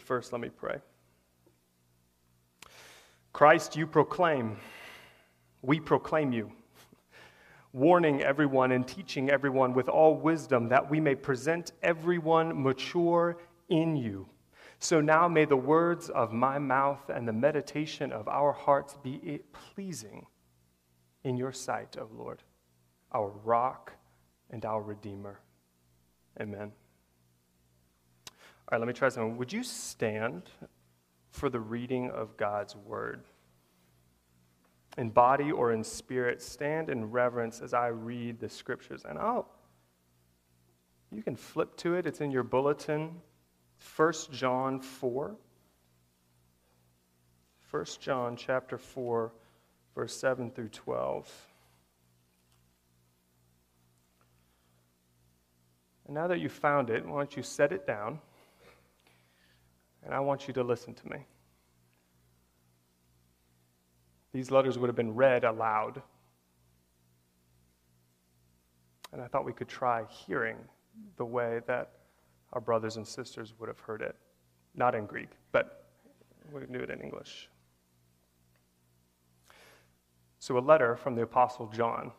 But 0.00 0.06
first, 0.06 0.32
let 0.32 0.40
me 0.40 0.48
pray. 0.48 0.78
Christ, 3.34 3.76
you 3.76 3.86
proclaim, 3.86 4.56
we 5.60 5.78
proclaim 5.78 6.32
you, 6.32 6.50
warning 7.74 8.22
everyone 8.22 8.72
and 8.72 8.88
teaching 8.88 9.28
everyone 9.28 9.74
with 9.74 9.90
all 9.90 10.16
wisdom 10.16 10.70
that 10.70 10.90
we 10.90 11.00
may 11.00 11.14
present 11.14 11.72
everyone 11.82 12.62
mature 12.62 13.36
in 13.68 13.94
you. 13.94 14.26
So 14.78 15.02
now 15.02 15.28
may 15.28 15.44
the 15.44 15.54
words 15.58 16.08
of 16.08 16.32
my 16.32 16.58
mouth 16.58 17.10
and 17.10 17.28
the 17.28 17.34
meditation 17.34 18.10
of 18.10 18.26
our 18.26 18.52
hearts 18.52 18.96
be 19.02 19.40
pleasing 19.52 20.24
in 21.24 21.36
your 21.36 21.52
sight, 21.52 21.98
O 22.00 22.08
Lord, 22.16 22.42
our 23.12 23.28
rock 23.44 23.92
and 24.48 24.64
our 24.64 24.80
redeemer. 24.80 25.40
Amen. 26.40 26.72
All 28.70 28.78
right, 28.78 28.86
let 28.86 28.86
me 28.86 28.94
try 28.94 29.08
something. 29.08 29.36
Would 29.36 29.52
you 29.52 29.64
stand 29.64 30.44
for 31.32 31.50
the 31.50 31.58
reading 31.58 32.08
of 32.10 32.36
God's 32.36 32.76
word? 32.76 33.24
In 34.96 35.10
body 35.10 35.50
or 35.50 35.72
in 35.72 35.82
spirit, 35.82 36.40
stand 36.40 36.88
in 36.88 37.10
reverence 37.10 37.60
as 37.60 37.74
I 37.74 37.88
read 37.88 38.38
the 38.38 38.48
scriptures. 38.48 39.04
And 39.08 39.18
I'll, 39.18 39.48
you 41.10 41.20
can 41.20 41.34
flip 41.34 41.76
to 41.78 41.94
it, 41.94 42.06
it's 42.06 42.20
in 42.20 42.30
your 42.30 42.44
bulletin. 42.44 43.16
1 43.96 44.12
John 44.30 44.78
4. 44.78 45.34
1 47.72 47.84
John 47.98 48.36
chapter 48.36 48.78
4, 48.78 49.32
verse 49.96 50.16
7 50.16 50.48
through 50.52 50.68
12. 50.68 51.28
And 56.06 56.14
now 56.14 56.28
that 56.28 56.38
you've 56.38 56.52
found 56.52 56.90
it, 56.90 57.04
why 57.04 57.16
don't 57.16 57.36
you 57.36 57.42
set 57.42 57.72
it 57.72 57.84
down? 57.84 58.20
And 60.04 60.14
I 60.14 60.20
want 60.20 60.48
you 60.48 60.54
to 60.54 60.62
listen 60.62 60.94
to 60.94 61.08
me. 61.08 61.18
These 64.32 64.50
letters 64.50 64.78
would 64.78 64.86
have 64.86 64.96
been 64.96 65.14
read 65.14 65.44
aloud. 65.44 66.02
And 69.12 69.20
I 69.20 69.26
thought 69.26 69.44
we 69.44 69.52
could 69.52 69.68
try 69.68 70.04
hearing 70.08 70.56
the 71.16 71.24
way 71.24 71.60
that 71.66 71.90
our 72.52 72.60
brothers 72.60 72.96
and 72.96 73.06
sisters 73.06 73.54
would 73.58 73.68
have 73.68 73.80
heard 73.80 74.02
it. 74.02 74.16
Not 74.74 74.94
in 74.94 75.06
Greek, 75.06 75.30
but 75.52 75.90
we 76.52 76.60
knew 76.68 76.78
it 76.78 76.90
in 76.90 77.00
English. 77.00 77.48
So, 80.38 80.56
a 80.56 80.60
letter 80.60 80.96
from 80.96 81.16
the 81.16 81.22
Apostle 81.22 81.66
John. 81.66 82.12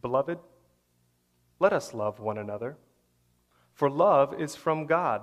Beloved, 0.00 0.38
let 1.60 1.72
us 1.72 1.94
love 1.94 2.20
one 2.20 2.38
another, 2.38 2.76
for 3.72 3.88
love 3.88 4.38
is 4.40 4.56
from 4.56 4.86
God. 4.86 5.22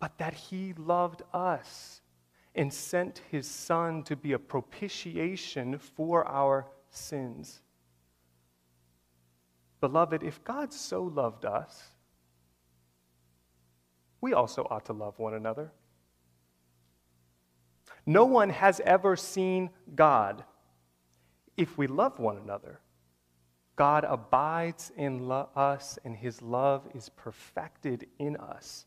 but 0.00 0.16
that 0.18 0.34
he 0.34 0.72
loved 0.72 1.22
us 1.32 2.00
and 2.54 2.72
sent 2.72 3.22
his 3.30 3.48
Son 3.48 4.02
to 4.04 4.16
be 4.16 4.32
a 4.32 4.38
propitiation 4.38 5.78
for 5.78 6.26
our 6.26 6.66
sins. 6.90 7.60
Beloved, 9.80 10.22
if 10.22 10.42
God 10.42 10.72
so 10.72 11.04
loved 11.04 11.44
us, 11.44 11.84
we 14.20 14.34
also 14.34 14.66
ought 14.70 14.86
to 14.86 14.92
love 14.92 15.18
one 15.18 15.34
another. 15.34 15.70
No 18.04 18.24
one 18.24 18.50
has 18.50 18.80
ever 18.80 19.16
seen 19.16 19.70
God. 19.94 20.44
If 21.56 21.78
we 21.78 21.86
love 21.86 22.18
one 22.18 22.38
another, 22.38 22.80
God 23.76 24.04
abides 24.04 24.92
in 24.96 25.26
lo- 25.28 25.48
us 25.54 25.98
and 26.04 26.16
his 26.16 26.42
love 26.42 26.86
is 26.94 27.08
perfected 27.10 28.06
in 28.18 28.36
us. 28.36 28.86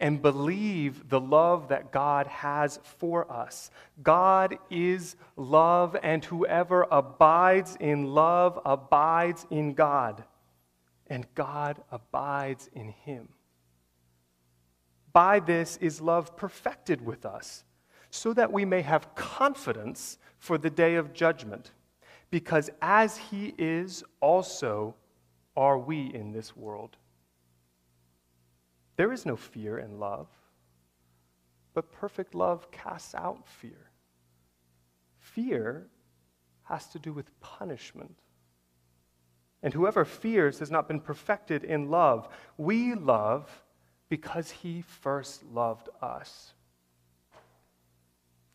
and 0.00 0.22
believe 0.22 1.08
the 1.10 1.20
love 1.20 1.68
that 1.68 1.92
God 1.92 2.26
has 2.26 2.80
for 2.82 3.30
us. 3.30 3.70
God 4.02 4.56
is 4.70 5.14
love, 5.36 5.94
and 6.02 6.24
whoever 6.24 6.86
abides 6.90 7.76
in 7.78 8.06
love 8.06 8.58
abides 8.64 9.46
in 9.50 9.74
God, 9.74 10.24
and 11.06 11.26
God 11.34 11.82
abides 11.92 12.70
in 12.72 12.88
him. 12.88 13.28
By 15.12 15.40
this 15.40 15.76
is 15.78 16.00
love 16.00 16.36
perfected 16.36 17.04
with 17.04 17.26
us, 17.26 17.64
so 18.10 18.32
that 18.32 18.52
we 18.52 18.64
may 18.64 18.82
have 18.82 19.14
confidence 19.14 20.18
for 20.38 20.56
the 20.56 20.70
day 20.70 20.94
of 20.94 21.12
judgment, 21.12 21.72
because 22.30 22.70
as 22.80 23.18
he 23.18 23.54
is, 23.58 24.02
also 24.20 24.94
are 25.56 25.78
we 25.78 26.06
in 26.14 26.32
this 26.32 26.56
world. 26.56 26.96
There 29.00 29.14
is 29.14 29.24
no 29.24 29.34
fear 29.34 29.78
in 29.78 29.98
love, 29.98 30.28
but 31.72 31.90
perfect 31.90 32.34
love 32.34 32.70
casts 32.70 33.14
out 33.14 33.48
fear. 33.48 33.88
Fear 35.20 35.86
has 36.64 36.86
to 36.88 36.98
do 36.98 37.10
with 37.14 37.40
punishment. 37.40 38.18
And 39.62 39.72
whoever 39.72 40.04
fears 40.04 40.58
has 40.58 40.70
not 40.70 40.86
been 40.86 41.00
perfected 41.00 41.64
in 41.64 41.88
love. 41.88 42.28
We 42.58 42.94
love 42.94 43.62
because 44.10 44.50
he 44.50 44.82
first 44.82 45.44
loved 45.44 45.88
us. 46.02 46.52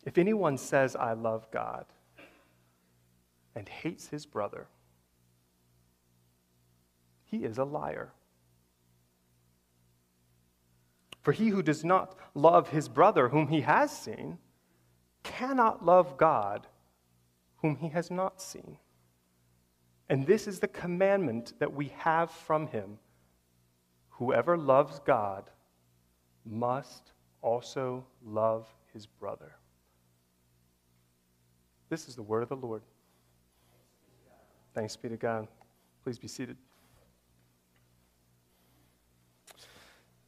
If 0.04 0.16
anyone 0.16 0.58
says, 0.58 0.94
I 0.94 1.14
love 1.14 1.50
God, 1.50 1.86
and 3.56 3.68
hates 3.68 4.06
his 4.06 4.26
brother, 4.26 4.68
he 7.24 7.38
is 7.38 7.58
a 7.58 7.64
liar. 7.64 8.12
For 11.26 11.32
he 11.32 11.48
who 11.48 11.60
does 11.60 11.84
not 11.84 12.16
love 12.34 12.68
his 12.68 12.88
brother 12.88 13.30
whom 13.30 13.48
he 13.48 13.62
has 13.62 13.90
seen 13.90 14.38
cannot 15.24 15.84
love 15.84 16.16
God 16.16 16.68
whom 17.56 17.74
he 17.74 17.88
has 17.88 18.12
not 18.12 18.40
seen. 18.40 18.78
And 20.08 20.24
this 20.24 20.46
is 20.46 20.60
the 20.60 20.68
commandment 20.68 21.54
that 21.58 21.72
we 21.72 21.90
have 21.96 22.30
from 22.30 22.68
him 22.68 23.00
whoever 24.10 24.56
loves 24.56 25.00
God 25.00 25.50
must 26.44 27.10
also 27.42 28.06
love 28.24 28.72
his 28.92 29.04
brother. 29.04 29.56
This 31.88 32.06
is 32.06 32.14
the 32.14 32.22
word 32.22 32.44
of 32.44 32.50
the 32.50 32.54
Lord. 32.54 32.82
Thanks 34.76 34.94
be 34.94 35.08
to 35.08 35.16
God. 35.16 35.48
Please 36.04 36.20
be 36.20 36.28
seated. 36.28 36.56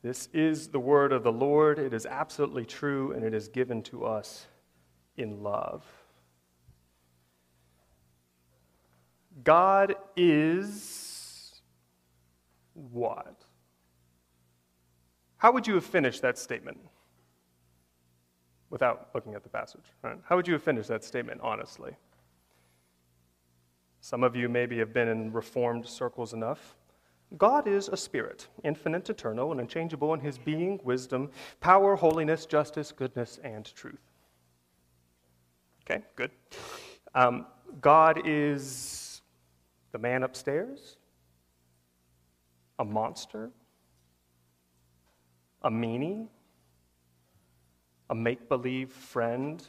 This 0.02 0.28
is 0.32 0.68
the 0.68 0.78
word 0.78 1.12
of 1.12 1.24
the 1.24 1.32
Lord. 1.32 1.78
It 1.78 1.92
is 1.92 2.06
absolutely 2.06 2.64
true, 2.64 3.12
and 3.12 3.24
it 3.24 3.34
is 3.34 3.48
given 3.48 3.82
to 3.84 4.04
us 4.04 4.46
in 5.16 5.42
love. 5.42 5.84
God 9.42 9.96
is 10.16 11.60
what? 12.74 13.44
How 15.36 15.52
would 15.52 15.66
you 15.66 15.74
have 15.74 15.84
finished 15.84 16.22
that 16.22 16.38
statement 16.38 16.78
without 18.70 19.08
looking 19.14 19.34
at 19.34 19.42
the 19.42 19.48
passage? 19.48 19.84
Right? 20.02 20.18
How 20.24 20.36
would 20.36 20.46
you 20.46 20.54
have 20.54 20.62
finished 20.62 20.88
that 20.88 21.04
statement 21.04 21.40
honestly? 21.42 21.96
Some 24.00 24.22
of 24.22 24.36
you 24.36 24.48
maybe 24.48 24.78
have 24.78 24.92
been 24.92 25.08
in 25.08 25.32
reformed 25.32 25.86
circles 25.86 26.32
enough 26.32 26.76
God 27.36 27.69
is 27.69 27.88
a 27.88 27.96
spirit, 27.96 28.48
infinite, 28.64 29.10
eternal, 29.10 29.52
and 29.52 29.60
unchangeable 29.60 30.14
in 30.14 30.20
his 30.20 30.38
being, 30.38 30.80
wisdom, 30.82 31.30
power, 31.60 31.94
holiness, 31.94 32.46
justice, 32.46 32.90
goodness, 32.90 33.38
and 33.44 33.66
truth. 33.75 34.00
Okay, 35.84 36.02
good. 36.16 36.30
Um, 37.14 37.46
God 37.80 38.22
is 38.25 39.20
the 39.92 39.98
man 39.98 40.22
upstairs, 40.22 40.96
a 42.78 42.84
monster, 42.84 43.50
a 45.62 45.70
meanie, 45.70 46.28
a 48.08 48.14
make 48.14 48.48
believe 48.48 48.90
friend. 48.90 49.62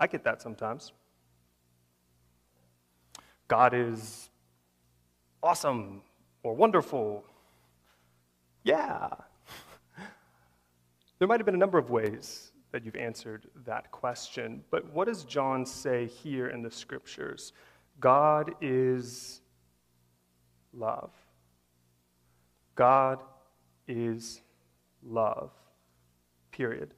I 0.00 0.08
get 0.08 0.24
that 0.24 0.42
sometimes. 0.42 0.92
God 3.48 3.72
is 3.74 4.28
awesome 5.42 6.02
or 6.42 6.54
wonderful. 6.54 7.24
Yeah. 8.62 9.08
there 11.18 11.26
might 11.26 11.40
have 11.40 11.46
been 11.46 11.54
a 11.54 11.58
number 11.58 11.78
of 11.78 11.90
ways 11.90 12.52
that 12.72 12.84
you've 12.84 12.96
answered 12.96 13.48
that 13.64 13.90
question, 13.90 14.62
but 14.70 14.92
what 14.92 15.08
does 15.08 15.24
John 15.24 15.64
say 15.64 16.06
here 16.06 16.48
in 16.48 16.62
the 16.62 16.70
scriptures? 16.70 17.54
God 17.98 18.54
is 18.60 19.40
love. 20.74 21.10
God 22.74 23.22
is 23.86 24.42
love. 25.02 25.50
Period. 26.52 26.92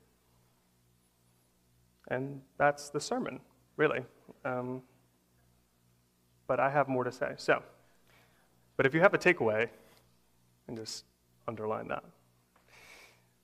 And 2.08 2.40
that's 2.58 2.90
the 2.90 3.00
sermon, 3.00 3.38
really. 3.76 4.00
Um, 4.44 4.82
but 6.50 6.58
I 6.58 6.68
have 6.68 6.88
more 6.88 7.04
to 7.04 7.12
say. 7.12 7.34
So, 7.36 7.62
but 8.76 8.84
if 8.84 8.92
you 8.92 9.00
have 9.02 9.14
a 9.14 9.18
takeaway, 9.18 9.68
and 10.66 10.76
just 10.76 11.04
underline 11.46 11.86
that. 11.86 12.02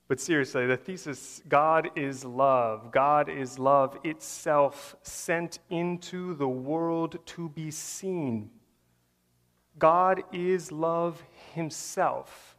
But 0.09 0.19
seriously, 0.19 0.67
the 0.67 0.75
thesis 0.75 1.41
God 1.47 1.89
is 1.95 2.25
love. 2.25 2.91
God 2.91 3.29
is 3.29 3.57
love 3.57 3.97
itself 4.03 4.97
sent 5.03 5.59
into 5.69 6.33
the 6.33 6.49
world 6.49 7.17
to 7.27 7.47
be 7.47 7.71
seen. 7.71 8.49
God 9.79 10.21
is 10.33 10.69
love 10.69 11.23
himself 11.55 12.57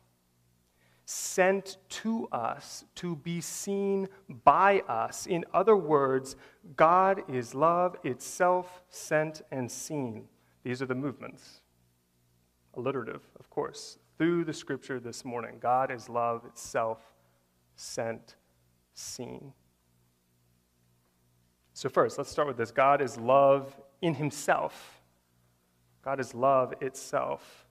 sent 1.05 1.77
to 1.91 2.27
us 2.33 2.87
to 2.95 3.17
be 3.17 3.43
seen 3.43 4.09
by 4.45 4.81
us. 4.89 5.27
In 5.27 5.45
other 5.53 5.77
words, 5.77 6.37
God 6.75 7.23
is 7.29 7.55
love 7.55 7.99
itself 8.03 8.83
sent 8.89 9.43
and 9.51 9.71
seen. 9.71 10.25
These 10.69 10.83
are 10.83 10.87
the 10.87 10.95
movements. 10.95 11.63
Alliterative, 12.75 13.23
of 13.41 13.49
course. 13.49 13.99
Through 14.19 14.45
the 14.45 14.53
scripture 14.53 15.01
this 15.01 15.25
morning, 15.25 15.57
God 15.59 15.91
is 15.91 16.11
love 16.11 16.45
itself, 16.45 16.99
sent, 17.75 18.37
seen. 18.93 19.55
So, 21.73 21.89
first, 21.89 22.19
let's 22.19 22.29
start 22.29 22.49
with 22.49 22.59
this 22.59 22.71
God 22.71 23.01
is 23.01 23.17
love 23.17 23.81
in 24.03 24.13
himself. 24.13 25.01
God 26.05 26.21
is 26.21 26.35
love 26.35 26.75
itself. 26.83 27.67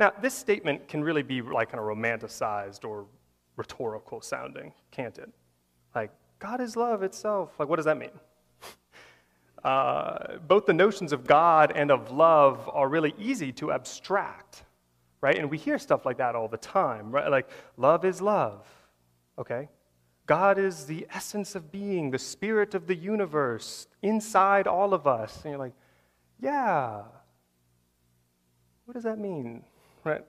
Now, 0.00 0.12
this 0.20 0.34
statement 0.34 0.88
can 0.88 1.04
really 1.04 1.22
be 1.22 1.42
like 1.42 1.70
kind 1.70 1.78
of 1.78 1.86
romanticized 1.86 2.84
or 2.84 3.06
rhetorical 3.54 4.20
sounding, 4.22 4.72
can't 4.90 5.16
it? 5.18 5.30
Like, 5.94 6.10
God 6.40 6.60
is 6.60 6.74
love 6.74 7.04
itself. 7.04 7.52
Like, 7.60 7.68
what 7.68 7.76
does 7.76 7.84
that 7.84 7.96
mean? 7.96 8.10
Uh, 9.64 10.38
both 10.46 10.66
the 10.66 10.72
notions 10.72 11.12
of 11.12 11.26
God 11.26 11.72
and 11.74 11.90
of 11.90 12.10
love 12.10 12.68
are 12.72 12.88
really 12.88 13.14
easy 13.18 13.52
to 13.52 13.72
abstract, 13.72 14.64
right? 15.20 15.36
And 15.36 15.50
we 15.50 15.58
hear 15.58 15.78
stuff 15.78 16.06
like 16.06 16.18
that 16.18 16.34
all 16.34 16.48
the 16.48 16.56
time, 16.56 17.10
right? 17.10 17.30
Like, 17.30 17.48
love 17.76 18.04
is 18.04 18.20
love, 18.22 18.66
okay? 19.38 19.68
God 20.26 20.58
is 20.58 20.86
the 20.86 21.06
essence 21.12 21.54
of 21.54 21.72
being, 21.72 22.10
the 22.10 22.18
spirit 22.18 22.74
of 22.74 22.86
the 22.86 22.94
universe 22.94 23.86
inside 24.02 24.66
all 24.66 24.94
of 24.94 25.06
us. 25.06 25.34
And 25.42 25.52
you're 25.52 25.58
like, 25.58 25.74
yeah. 26.40 27.02
What 28.84 28.94
does 28.94 29.04
that 29.04 29.18
mean, 29.18 29.64
right? 30.04 30.24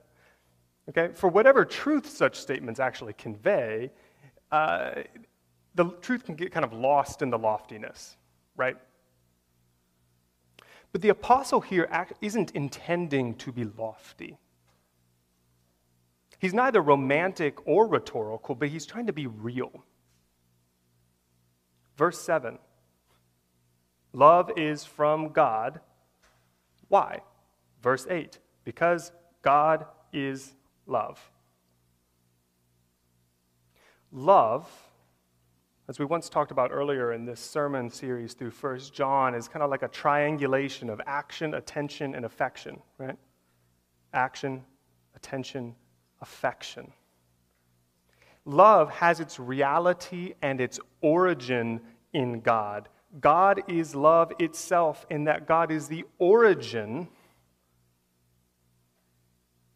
Okay, 0.88 1.10
for 1.14 1.28
whatever 1.28 1.64
truth 1.64 2.08
such 2.08 2.36
statements 2.36 2.80
actually 2.80 3.12
convey, 3.12 3.92
uh, 4.50 5.02
the 5.74 5.90
truth 6.00 6.24
can 6.24 6.34
get 6.34 6.52
kind 6.52 6.64
of 6.64 6.72
lost 6.72 7.22
in 7.22 7.30
the 7.30 7.38
loftiness, 7.38 8.16
right? 8.56 8.76
But 10.92 11.00
the 11.00 11.08
apostle 11.08 11.62
here 11.62 11.88
isn't 12.20 12.50
intending 12.50 13.34
to 13.36 13.50
be 13.50 13.64
lofty. 13.64 14.38
He's 16.38 16.52
neither 16.52 16.82
romantic 16.82 17.66
or 17.66 17.86
rhetorical, 17.86 18.54
but 18.54 18.68
he's 18.68 18.84
trying 18.84 19.06
to 19.06 19.12
be 19.12 19.26
real. 19.26 19.84
Verse 21.96 22.20
7 22.20 22.58
Love 24.12 24.50
is 24.56 24.84
from 24.84 25.30
God. 25.30 25.80
Why? 26.88 27.22
Verse 27.82 28.06
8 28.10 28.38
Because 28.64 29.12
God 29.40 29.86
is 30.12 30.52
love. 30.86 31.30
Love 34.10 34.68
as 35.88 35.98
we 35.98 36.04
once 36.04 36.28
talked 36.28 36.52
about 36.52 36.70
earlier 36.72 37.12
in 37.12 37.24
this 37.24 37.40
sermon 37.40 37.90
series 37.90 38.34
through 38.34 38.52
1 38.52 38.78
John, 38.92 39.34
is 39.34 39.48
kind 39.48 39.62
of 39.62 39.70
like 39.70 39.82
a 39.82 39.88
triangulation 39.88 40.88
of 40.88 41.00
action, 41.06 41.54
attention, 41.54 42.14
and 42.14 42.24
affection, 42.24 42.80
right? 42.98 43.16
Action, 44.14 44.64
attention, 45.16 45.74
affection. 46.20 46.92
Love 48.44 48.90
has 48.90 49.18
its 49.18 49.40
reality 49.40 50.34
and 50.40 50.60
its 50.60 50.78
origin 51.00 51.80
in 52.12 52.40
God. 52.40 52.88
God 53.20 53.62
is 53.68 53.94
love 53.94 54.32
itself, 54.38 55.04
in 55.10 55.24
that 55.24 55.46
God 55.46 55.70
is 55.70 55.88
the 55.88 56.04
origin 56.18 57.08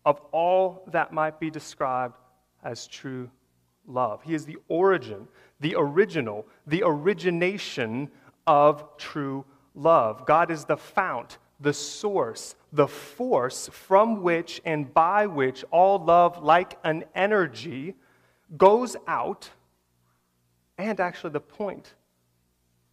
of 0.04 0.20
all 0.30 0.84
that 0.92 1.12
might 1.12 1.40
be 1.40 1.50
described 1.50 2.16
as 2.62 2.86
true 2.86 3.28
love. 3.86 4.22
He 4.22 4.34
is 4.34 4.46
the 4.46 4.56
origin 4.68 5.28
the 5.60 5.74
original, 5.76 6.46
the 6.66 6.82
origination 6.84 8.10
of 8.46 8.96
true 8.96 9.44
love. 9.74 10.26
God 10.26 10.50
is 10.50 10.64
the 10.64 10.76
fount, 10.76 11.38
the 11.60 11.72
source, 11.72 12.54
the 12.72 12.88
force 12.88 13.68
from 13.72 14.22
which 14.22 14.60
and 14.64 14.92
by 14.92 15.26
which 15.26 15.64
all 15.70 15.98
love, 15.98 16.42
like 16.42 16.78
an 16.84 17.04
energy, 17.14 17.94
goes 18.56 18.96
out, 19.06 19.50
and 20.78 21.00
actually 21.00 21.30
the 21.30 21.40
point 21.40 21.94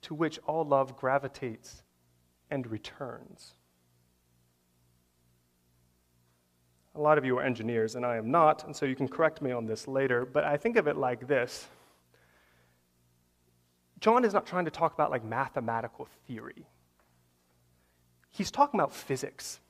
to 0.02 0.14
which 0.14 0.40
all 0.48 0.66
love 0.66 0.96
gravitates 0.96 1.84
and 2.50 2.68
returns. 2.68 3.54
A 6.96 7.02
lot 7.02 7.18
of 7.18 7.26
you 7.26 7.40
are 7.40 7.44
engineers, 7.44 7.96
and 7.96 8.06
I 8.06 8.18
am 8.18 8.30
not, 8.30 8.66
and 8.66 8.76
so 8.76 8.86
you 8.86 8.96
can 8.96 9.08
correct 9.08 9.42
me 9.42 9.52
on 9.52 9.66
this 9.66 9.88
later, 9.88 10.26
but 10.26 10.44
I 10.44 10.58
think 10.58 10.78
of 10.78 10.88
it 10.88 10.96
like 10.96 11.28
this 11.28 11.68
John 14.04 14.26
is 14.26 14.34
not 14.34 14.46
trying 14.46 14.66
to 14.66 14.72
talk 14.72 14.94
about 14.94 15.12
like 15.12 15.24
mathematical 15.24 16.10
theory. 16.28 16.68
He's 18.32 18.52
talking 18.52 18.78
about 18.78 18.94
physics, 18.94 19.62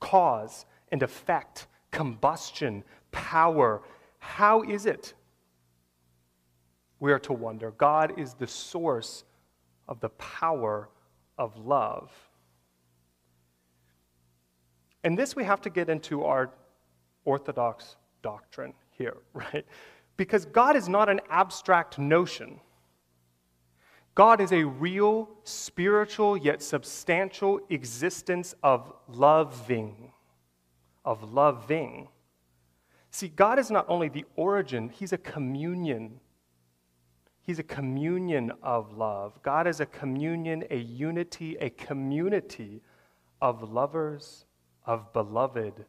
cause 0.00 0.64
and 0.90 1.02
effect, 1.02 1.66
combustion, 1.90 2.82
power. 3.12 3.82
How 4.20 4.62
is 4.62 4.86
it? 4.86 5.12
We 6.98 7.12
are 7.12 7.18
to 7.18 7.34
wonder. 7.34 7.72
God 7.72 8.18
is 8.18 8.32
the 8.32 8.46
source 8.46 9.24
of 9.86 10.00
the 10.00 10.08
power 10.08 10.88
of 11.36 11.58
love. 11.58 12.10
And 15.02 15.18
this 15.18 15.36
we 15.36 15.44
have 15.44 15.60
to 15.60 15.68
get 15.68 15.90
into 15.90 16.24
our 16.24 16.54
orthodox 17.26 17.96
doctrine 18.22 18.72
here, 18.92 19.18
right? 19.34 19.66
Because 20.16 20.46
God 20.46 20.74
is 20.74 20.88
not 20.88 21.10
an 21.10 21.20
abstract 21.28 21.98
notion. 21.98 22.60
God 24.14 24.40
is 24.40 24.52
a 24.52 24.62
real, 24.64 25.28
spiritual, 25.42 26.36
yet 26.36 26.62
substantial 26.62 27.60
existence 27.68 28.54
of 28.62 28.92
loving. 29.08 30.12
Of 31.04 31.32
loving. 31.32 32.08
See, 33.10 33.28
God 33.28 33.58
is 33.58 33.70
not 33.70 33.86
only 33.88 34.08
the 34.08 34.24
origin, 34.36 34.88
He's 34.88 35.12
a 35.12 35.18
communion. 35.18 36.20
He's 37.42 37.58
a 37.58 37.64
communion 37.64 38.52
of 38.62 38.96
love. 38.96 39.40
God 39.42 39.66
is 39.66 39.80
a 39.80 39.86
communion, 39.86 40.64
a 40.70 40.78
unity, 40.78 41.56
a 41.60 41.70
community 41.70 42.82
of 43.42 43.70
lovers, 43.70 44.46
of 44.86 45.12
beloved, 45.12 45.84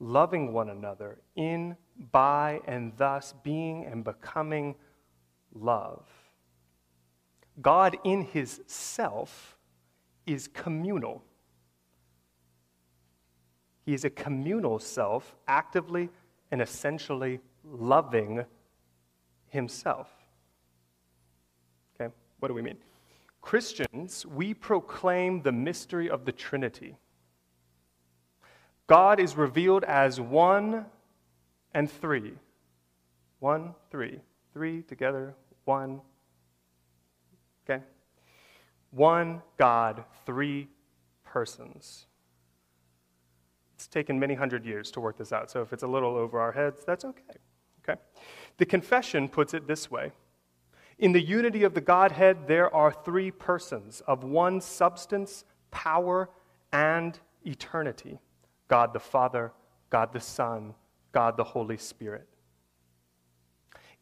loving 0.00 0.52
one 0.52 0.70
another 0.70 1.18
in, 1.36 1.76
by, 2.10 2.60
and 2.66 2.92
thus 2.96 3.34
being 3.44 3.84
and 3.84 4.02
becoming 4.02 4.74
love. 5.54 6.08
God 7.60 7.96
in 8.04 8.22
his 8.22 8.60
self 8.66 9.56
is 10.26 10.48
communal. 10.48 11.22
He 13.84 13.94
is 13.94 14.04
a 14.04 14.10
communal 14.10 14.78
self, 14.78 15.36
actively 15.46 16.10
and 16.50 16.60
essentially 16.60 17.40
loving 17.64 18.44
himself. 19.48 20.08
Okay, 21.94 22.12
what 22.40 22.48
do 22.48 22.54
we 22.54 22.62
mean? 22.62 22.76
Christians, 23.40 24.26
we 24.26 24.54
proclaim 24.54 25.42
the 25.42 25.52
mystery 25.52 26.10
of 26.10 26.24
the 26.24 26.32
Trinity. 26.32 26.98
God 28.88 29.20
is 29.20 29.36
revealed 29.36 29.84
as 29.84 30.20
one 30.20 30.86
and 31.72 31.90
three. 31.90 32.32
One, 33.38 33.74
three. 33.90 34.20
Three 34.52 34.82
together, 34.82 35.34
one. 35.64 36.00
Okay? 37.68 37.82
One 38.90 39.42
God, 39.58 40.04
three 40.24 40.68
persons. 41.24 42.06
It's 43.74 43.86
taken 43.86 44.18
many 44.18 44.34
hundred 44.34 44.64
years 44.64 44.90
to 44.92 45.00
work 45.00 45.18
this 45.18 45.32
out, 45.32 45.50
so 45.50 45.60
if 45.60 45.72
it's 45.72 45.82
a 45.82 45.86
little 45.86 46.16
over 46.16 46.40
our 46.40 46.52
heads, 46.52 46.84
that's 46.84 47.04
okay. 47.04 47.34
Okay? 47.82 48.00
The 48.56 48.66
confession 48.66 49.28
puts 49.28 49.52
it 49.52 49.66
this 49.66 49.90
way 49.90 50.12
In 50.98 51.12
the 51.12 51.20
unity 51.20 51.62
of 51.62 51.74
the 51.74 51.80
Godhead, 51.80 52.46
there 52.46 52.74
are 52.74 52.92
three 52.92 53.30
persons 53.30 54.00
of 54.06 54.24
one 54.24 54.60
substance, 54.60 55.44
power, 55.70 56.30
and 56.72 57.18
eternity 57.44 58.18
God 58.68 58.92
the 58.92 59.00
Father, 59.00 59.52
God 59.90 60.12
the 60.12 60.20
Son, 60.20 60.74
God 61.12 61.36
the 61.36 61.44
Holy 61.44 61.76
Spirit. 61.76 62.26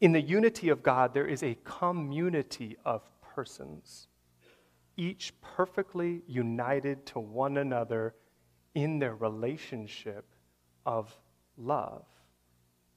In 0.01 0.11
the 0.11 0.21
unity 0.21 0.69
of 0.69 0.83
God, 0.83 1.13
there 1.13 1.27
is 1.27 1.43
a 1.43 1.57
community 1.63 2.75
of 2.83 3.01
persons, 3.35 4.07
each 4.95 5.33
perfectly 5.41 6.21
united 6.25 7.05
to 7.05 7.19
one 7.19 7.57
another 7.57 8.15
in 8.73 8.97
their 8.97 9.15
relationship 9.15 10.25
of 10.85 11.13
love, 11.57 12.05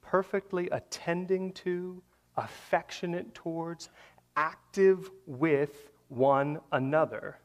perfectly 0.01 0.69
attending 0.71 1.51
to, 1.51 2.01
affectionate 2.37 3.33
towards, 3.33 3.89
active 4.37 5.11
with 5.25 5.91
one 6.07 6.59
another. 6.71 7.37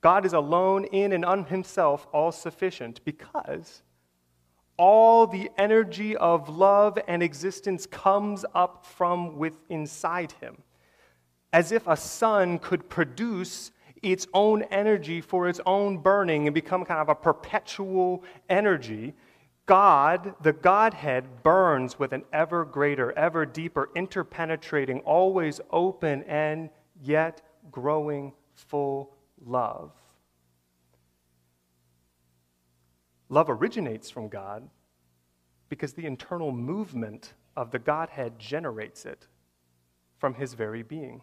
God 0.00 0.26
is 0.26 0.32
alone 0.32 0.86
in 0.86 1.12
and 1.12 1.24
on 1.24 1.44
himself 1.44 2.08
all 2.12 2.32
sufficient 2.32 3.04
because 3.04 3.82
all 4.76 5.26
the 5.26 5.50
energy 5.56 6.16
of 6.16 6.48
love 6.48 6.98
and 7.06 7.22
existence 7.22 7.86
comes 7.86 8.44
up 8.54 8.84
from 8.84 9.36
within 9.36 9.60
inside 9.68 10.32
him. 10.32 10.56
As 11.56 11.72
if 11.72 11.86
a 11.86 11.96
sun 11.96 12.58
could 12.58 12.86
produce 12.90 13.70
its 14.02 14.26
own 14.34 14.64
energy 14.64 15.22
for 15.22 15.48
its 15.48 15.58
own 15.64 15.96
burning 15.96 16.46
and 16.46 16.52
become 16.52 16.84
kind 16.84 17.00
of 17.00 17.08
a 17.08 17.14
perpetual 17.14 18.22
energy, 18.50 19.14
God, 19.64 20.34
the 20.42 20.52
Godhead, 20.52 21.42
burns 21.42 21.98
with 21.98 22.12
an 22.12 22.24
ever 22.30 22.66
greater, 22.66 23.10
ever 23.12 23.46
deeper, 23.46 23.88
interpenetrating, 23.96 25.00
always 25.00 25.62
open 25.70 26.24
and 26.24 26.68
yet 27.02 27.40
growing 27.70 28.34
full 28.52 29.14
love. 29.42 29.92
Love 33.30 33.48
originates 33.48 34.10
from 34.10 34.28
God 34.28 34.68
because 35.70 35.94
the 35.94 36.04
internal 36.04 36.52
movement 36.52 37.32
of 37.56 37.70
the 37.70 37.78
Godhead 37.78 38.38
generates 38.38 39.06
it 39.06 39.26
from 40.18 40.34
his 40.34 40.52
very 40.52 40.82
being. 40.82 41.22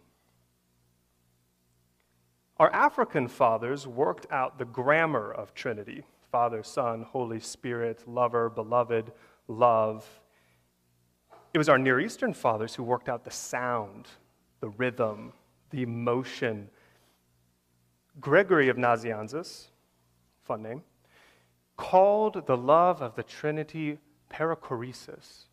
Our 2.57 2.71
African 2.71 3.27
fathers 3.27 3.87
worked 3.87 4.27
out 4.31 4.57
the 4.57 4.65
grammar 4.65 5.31
of 5.31 5.53
Trinity 5.53 6.03
Father, 6.31 6.63
Son, 6.63 7.03
Holy 7.03 7.39
Spirit, 7.39 8.07
lover, 8.07 8.49
beloved, 8.49 9.11
love. 9.47 10.07
It 11.53 11.59
was 11.59 11.69
our 11.69 11.77
Near 11.77 11.99
Eastern 11.99 12.33
fathers 12.33 12.73
who 12.73 12.81
worked 12.81 13.07
out 13.07 13.23
the 13.23 13.29
sound, 13.29 14.07
the 14.59 14.69
rhythm, 14.69 15.33
the 15.69 15.83
emotion. 15.83 16.69
Gregory 18.19 18.69
of 18.69 18.77
Nazianzus, 18.77 19.67
fun 20.41 20.63
name, 20.63 20.83
called 21.77 22.47
the 22.47 22.57
love 22.57 23.01
of 23.01 23.15
the 23.15 23.23
Trinity 23.23 23.99
perichoresis, 24.31 25.45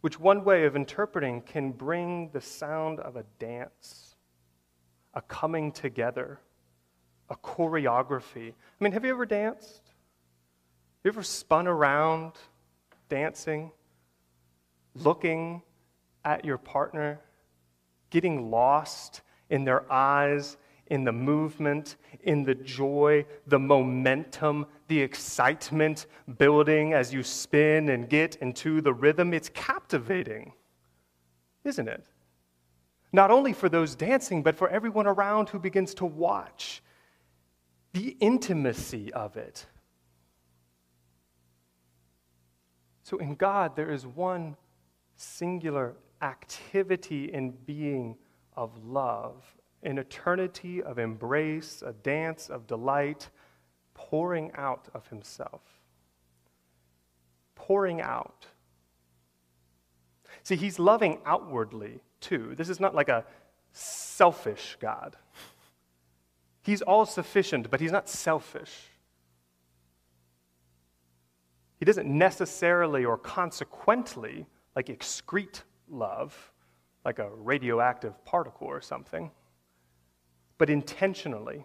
which 0.00 0.18
one 0.18 0.42
way 0.42 0.64
of 0.64 0.74
interpreting 0.74 1.40
can 1.40 1.70
bring 1.70 2.30
the 2.30 2.40
sound 2.40 2.98
of 3.00 3.14
a 3.14 3.24
dance, 3.38 4.07
a 5.18 5.22
coming 5.22 5.72
together, 5.72 6.38
a 7.28 7.34
choreography. 7.34 8.50
I 8.50 8.84
mean, 8.84 8.92
have 8.92 9.04
you 9.04 9.10
ever 9.10 9.26
danced? 9.26 9.82
You 11.02 11.08
ever 11.08 11.24
spun 11.24 11.66
around 11.66 12.34
dancing, 13.08 13.72
looking 14.94 15.62
at 16.24 16.44
your 16.44 16.56
partner, 16.56 17.18
getting 18.10 18.48
lost 18.48 19.22
in 19.50 19.64
their 19.64 19.90
eyes 19.92 20.56
in 20.86 21.02
the 21.02 21.12
movement, 21.12 21.96
in 22.22 22.44
the 22.44 22.54
joy, 22.54 23.26
the 23.48 23.58
momentum, 23.58 24.66
the 24.86 25.00
excitement 25.00 26.06
building 26.38 26.92
as 26.92 27.12
you 27.12 27.24
spin 27.24 27.88
and 27.88 28.08
get 28.08 28.36
into 28.36 28.80
the 28.80 28.92
rhythm. 28.92 29.34
It's 29.34 29.48
captivating, 29.48 30.52
isn't 31.64 31.88
it? 31.88 32.06
Not 33.12 33.30
only 33.30 33.52
for 33.52 33.68
those 33.68 33.94
dancing, 33.94 34.42
but 34.42 34.56
for 34.56 34.68
everyone 34.68 35.06
around 35.06 35.48
who 35.48 35.58
begins 35.58 35.94
to 35.94 36.04
watch. 36.04 36.82
The 37.92 38.16
intimacy 38.20 39.12
of 39.12 39.36
it. 39.36 39.66
So, 43.02 43.16
in 43.16 43.34
God, 43.34 43.74
there 43.74 43.90
is 43.90 44.06
one 44.06 44.56
singular 45.16 45.94
activity 46.20 47.32
in 47.32 47.50
being 47.50 48.16
of 48.54 48.84
love 48.84 49.54
an 49.82 49.98
eternity 49.98 50.82
of 50.82 50.98
embrace, 50.98 51.82
a 51.86 51.92
dance 51.92 52.50
of 52.50 52.66
delight, 52.66 53.30
pouring 53.94 54.50
out 54.54 54.88
of 54.92 55.06
himself. 55.08 55.62
Pouring 57.54 58.00
out. 58.00 58.46
See, 60.42 60.56
he's 60.56 60.78
loving 60.78 61.20
outwardly 61.24 62.00
too. 62.20 62.54
This 62.56 62.68
is 62.68 62.80
not 62.80 62.94
like 62.94 63.08
a 63.08 63.24
selfish 63.72 64.76
God. 64.80 65.16
He's 66.62 66.82
all 66.82 67.06
sufficient, 67.06 67.70
but 67.70 67.80
he's 67.80 67.92
not 67.92 68.08
selfish. 68.08 68.74
He 71.78 71.84
doesn't 71.84 72.08
necessarily 72.08 73.04
or 73.04 73.16
consequently 73.16 74.46
like 74.74 74.86
excrete 74.86 75.62
love, 75.88 76.52
like 77.04 77.18
a 77.18 77.30
radioactive 77.30 78.24
particle 78.24 78.66
or 78.66 78.80
something 78.80 79.30
but 80.58 80.68
intentionally, 80.68 81.64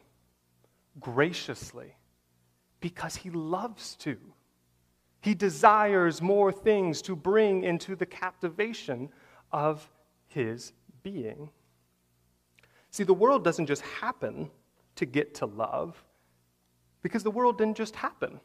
graciously, 0.99 1.95
because 2.79 3.15
He 3.15 3.31
loves 3.31 3.95
to. 3.97 4.17
He 5.19 5.33
desires 5.33 6.21
more 6.21 6.51
things 6.51 7.01
to 7.03 7.15
bring 7.15 7.63
into 7.63 7.95
the 7.95 8.05
captivation 8.05 9.09
of 9.51 9.89
His 10.33 10.73
being. 11.03 11.49
See, 12.91 13.03
the 13.03 13.13
world 13.13 13.43
doesn't 13.43 13.67
just 13.67 13.81
happen 13.81 14.49
to 14.95 15.05
get 15.05 15.33
to 15.35 15.45
love, 15.45 16.03
because 17.01 17.23
the 17.23 17.31
world 17.31 17.57
didn't 17.57 17.77
just 17.77 17.95
happen, 17.95 18.39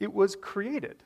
it 0.00 0.12
was 0.12 0.36
created. 0.36 1.02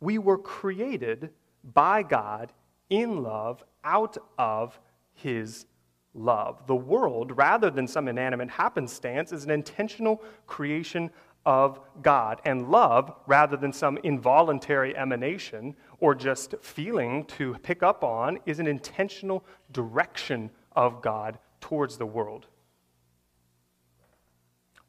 We 0.00 0.18
were 0.18 0.38
created 0.38 1.30
by 1.64 2.02
God 2.02 2.52
in 2.90 3.22
love 3.22 3.64
out 3.82 4.16
of 4.38 4.78
His 5.14 5.66
love. 6.14 6.66
The 6.66 6.76
world, 6.76 7.36
rather 7.36 7.70
than 7.70 7.88
some 7.88 8.08
inanimate 8.08 8.50
happenstance, 8.50 9.32
is 9.32 9.44
an 9.44 9.50
intentional 9.50 10.22
creation 10.46 11.10
of 11.48 11.80
God. 12.02 12.42
And 12.44 12.70
love, 12.70 13.10
rather 13.26 13.56
than 13.56 13.72
some 13.72 13.96
involuntary 14.04 14.94
emanation 14.94 15.74
or 15.98 16.14
just 16.14 16.54
feeling 16.60 17.24
to 17.24 17.54
pick 17.62 17.82
up 17.82 18.04
on, 18.04 18.38
is 18.44 18.60
an 18.60 18.66
intentional 18.66 19.46
direction 19.72 20.50
of 20.72 21.00
God 21.00 21.38
towards 21.62 21.96
the 21.96 22.04
world. 22.04 22.48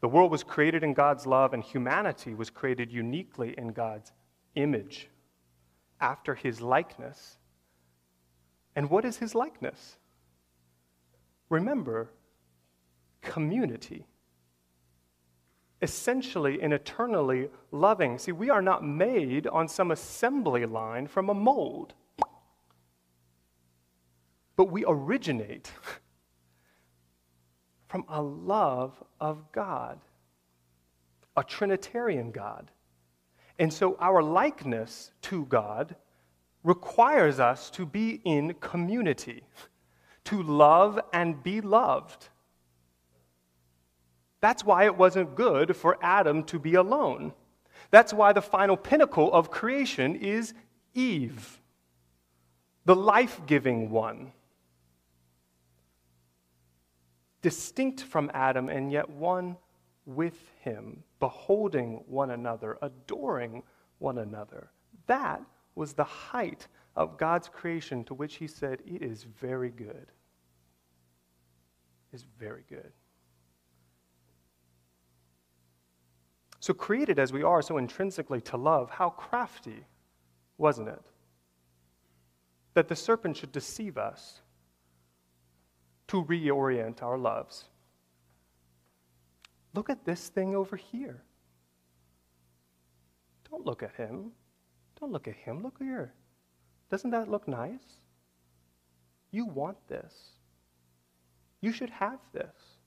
The 0.02 0.10
world 0.10 0.32
was 0.32 0.44
created 0.44 0.84
in 0.84 0.94
God's 0.94 1.26
love, 1.26 1.54
and 1.54 1.64
humanity 1.64 2.34
was 2.36 2.50
created 2.50 2.92
uniquely 2.92 3.56
in 3.58 3.70
God's 3.70 4.12
image, 4.56 5.08
after 6.02 6.36
his 6.36 6.60
likeness. 6.60 7.38
And 8.76 8.90
what 8.90 9.06
is 9.06 9.16
his 9.16 9.34
likeness? 9.34 9.96
Remember, 11.48 12.12
community. 13.22 14.06
Essentially 15.82 16.62
and 16.62 16.74
eternally 16.74 17.50
loving. 17.72 18.18
See, 18.18 18.32
we 18.32 18.50
are 18.50 18.62
not 18.62 18.84
made 18.84 19.48
on 19.48 19.68
some 19.68 19.92
assembly 19.92 20.66
line 20.66 21.08
from 21.08 21.30
a 21.30 21.34
mold, 21.34 21.94
but 24.56 24.72
we 24.72 24.84
originate 24.88 25.72
from 27.88 28.06
a 28.10 28.22
love 28.22 29.02
of 29.20 29.52
God. 29.52 30.00
a 31.38 31.44
Trinitarian 31.44 32.32
God. 32.32 32.70
And 33.60 33.72
so 33.72 33.96
our 34.00 34.22
likeness 34.22 35.12
to 35.24 35.46
God 35.46 35.96
requires 36.64 37.40
us 37.40 37.70
to 37.72 37.86
be 37.86 38.22
in 38.26 38.54
community, 38.56 39.44
to 40.26 40.44
love 40.44 41.00
and 41.14 41.42
be 41.44 41.62
loved. 41.62 42.30
That's 44.42 44.64
why 44.64 44.86
it 44.86 44.98
wasn't 44.98 45.36
good 45.36 45.76
for 45.76 45.98
Adam 46.02 46.44
to 46.46 46.60
be 46.60 46.76
alone. 46.76 47.34
That's 47.92 48.14
why 48.14 48.34
the 48.34 48.42
final 48.42 48.78
pinnacle 48.78 49.32
of 49.34 49.52
creation 49.52 50.16
is 50.16 50.54
Eve, 50.94 51.60
the 52.86 52.96
life 52.96 53.42
giving 53.46 53.90
one. 53.90 54.32
Distinct 57.42 58.02
from 58.02 58.30
Adam, 58.34 58.70
and 58.70 58.92
yet 58.92 59.10
one 59.10 59.58
with 60.06 60.38
him, 60.62 61.04
beholding 61.20 62.04
one 62.08 62.32
another, 62.32 62.78
adoring 62.82 63.64
one 64.00 64.18
another. 64.18 64.72
That 65.08 65.42
was 65.76 65.94
the 65.94 66.04
height 66.04 66.68
of 66.96 67.18
God's 67.18 67.48
creation 67.48 68.04
to 68.06 68.14
which 68.14 68.36
he 68.36 68.48
said, 68.48 68.82
It 68.86 69.02
is 69.02 69.24
very 69.24 69.70
good. 69.70 70.12
It 72.12 72.16
is 72.16 72.26
very 72.38 72.66
good. 72.68 72.92
So, 76.70 76.76
created 76.76 77.18
as 77.18 77.34
we 77.34 77.42
are 77.42 77.64
so 77.64 77.80
intrinsically 77.80 78.42
to 78.42 78.56
love, 78.56 78.92
how 78.92 79.10
crafty, 79.10 79.88
wasn't 80.60 80.90
it? 80.90 81.02
That 82.76 82.88
the 82.88 82.96
serpent 82.96 83.38
should 83.38 83.52
deceive 83.52 83.98
us 83.98 84.42
to 86.10 86.24
reorient 86.24 87.02
our 87.02 87.18
loves. 87.18 87.64
Look 89.74 89.90
at 89.90 90.06
this 90.06 90.30
thing 90.30 90.56
over 90.56 90.76
here. 90.76 91.24
Don't 93.50 93.66
look 93.66 93.82
at 93.82 93.96
him. 93.96 94.32
Don't 95.00 95.12
look 95.12 95.28
at 95.28 95.38
him. 95.38 95.64
Look 95.64 95.80
here. 95.80 96.14
Doesn't 96.92 97.10
that 97.10 97.32
look 97.32 97.48
nice? 97.48 97.98
You 99.32 99.46
want 99.46 99.78
this. 99.88 100.14
You 101.62 101.72
should 101.72 101.90
have 101.90 102.20
this. 102.32 102.78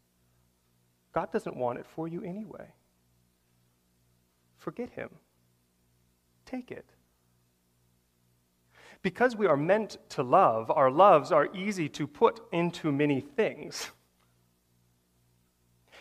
God 1.12 1.32
doesn't 1.32 1.56
want 1.56 1.80
it 1.80 1.86
for 1.96 2.06
you 2.06 2.22
anyway. 2.22 2.68
Forget 4.62 4.90
him. 4.90 5.10
Take 6.46 6.70
it. 6.70 6.88
Because 9.02 9.34
we 9.34 9.48
are 9.48 9.56
meant 9.56 9.98
to 10.10 10.22
love, 10.22 10.70
our 10.70 10.88
loves 10.88 11.32
are 11.32 11.48
easy 11.52 11.88
to 11.88 12.06
put 12.06 12.40
into 12.52 12.92
many 12.92 13.20
things. 13.20 13.90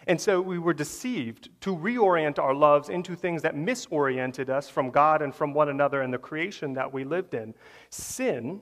And 0.06 0.22
so 0.22 0.40
we 0.40 0.60
were 0.60 0.76
deceived 0.76 1.50
to 1.62 1.76
reorient 1.76 2.38
our 2.38 2.54
loves 2.54 2.90
into 2.90 3.16
things 3.16 3.42
that 3.42 3.56
misoriented 3.56 4.50
us 4.50 4.70
from 4.70 4.92
God 4.92 5.24
and 5.24 5.34
from 5.34 5.56
one 5.56 5.70
another 5.70 6.04
and 6.04 6.14
the 6.14 6.20
creation 6.20 6.74
that 6.74 6.94
we 6.94 7.04
lived 7.04 7.34
in. 7.34 7.56
Sin 7.90 8.62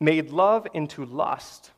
made 0.00 0.30
love 0.30 0.66
into 0.72 1.04
lust 1.04 1.72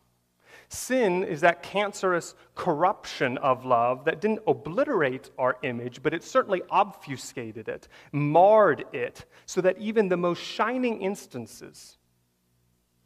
Sin 0.69 1.23
is 1.23 1.41
that 1.43 1.63
cancerous 1.63 2.35
corruption 2.55 3.39
of 3.39 3.65
love 3.65 4.05
that 4.05 4.21
didn't 4.21 4.41
obliterate 4.47 5.31
our 5.39 5.57
image, 5.63 6.03
but 6.03 6.13
it 6.13 6.25
certainly 6.25 6.63
obfuscated 6.71 7.69
it, 7.69 7.89
marred 8.13 8.85
it, 8.93 9.25
so 9.47 9.61
that 9.61 9.79
even 9.79 10.09
the 10.09 10.17
most 10.17 10.43
shining 10.43 11.01
instances 11.01 11.99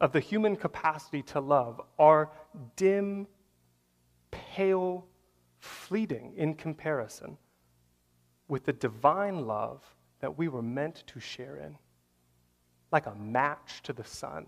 of 0.01 0.13
the 0.13 0.21
human 0.21 0.57
capacity 0.57 1.23
to 1.23 1.41
love 1.41 1.81
are 1.99 2.31
dim, 2.77 3.27
pale, 4.31 5.07
fleeting 5.59 6.33
in 6.37 6.55
comparison 6.55 7.37
with 8.49 8.65
the 8.65 8.73
divine 8.73 9.47
love 9.47 9.85
that 10.21 10.39
we 10.39 10.49
were 10.49 10.63
meant 10.63 11.05
to 11.07 11.21
share 11.21 11.57
in, 11.57 11.77
like 12.91 13.07
a 13.07 13.15
match 13.15 13.83
to 13.83 13.93
the 13.93 14.05
sun. 14.05 14.47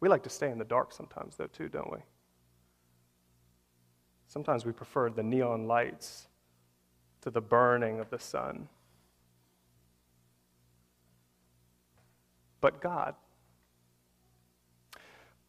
We 0.00 0.08
like 0.08 0.22
to 0.22 0.30
stay 0.30 0.50
in 0.50 0.58
the 0.58 0.64
dark 0.64 0.92
sometimes, 0.92 1.36
though, 1.36 1.46
too, 1.46 1.68
don't 1.68 1.92
we? 1.92 1.98
Sometimes 4.26 4.64
we 4.64 4.72
prefer 4.72 5.10
the 5.10 5.22
neon 5.22 5.66
lights 5.66 6.28
to 7.20 7.30
the 7.30 7.40
burning 7.40 8.00
of 8.00 8.10
the 8.10 8.18
sun. 8.18 8.68
But 12.60 12.80
God, 12.80 13.14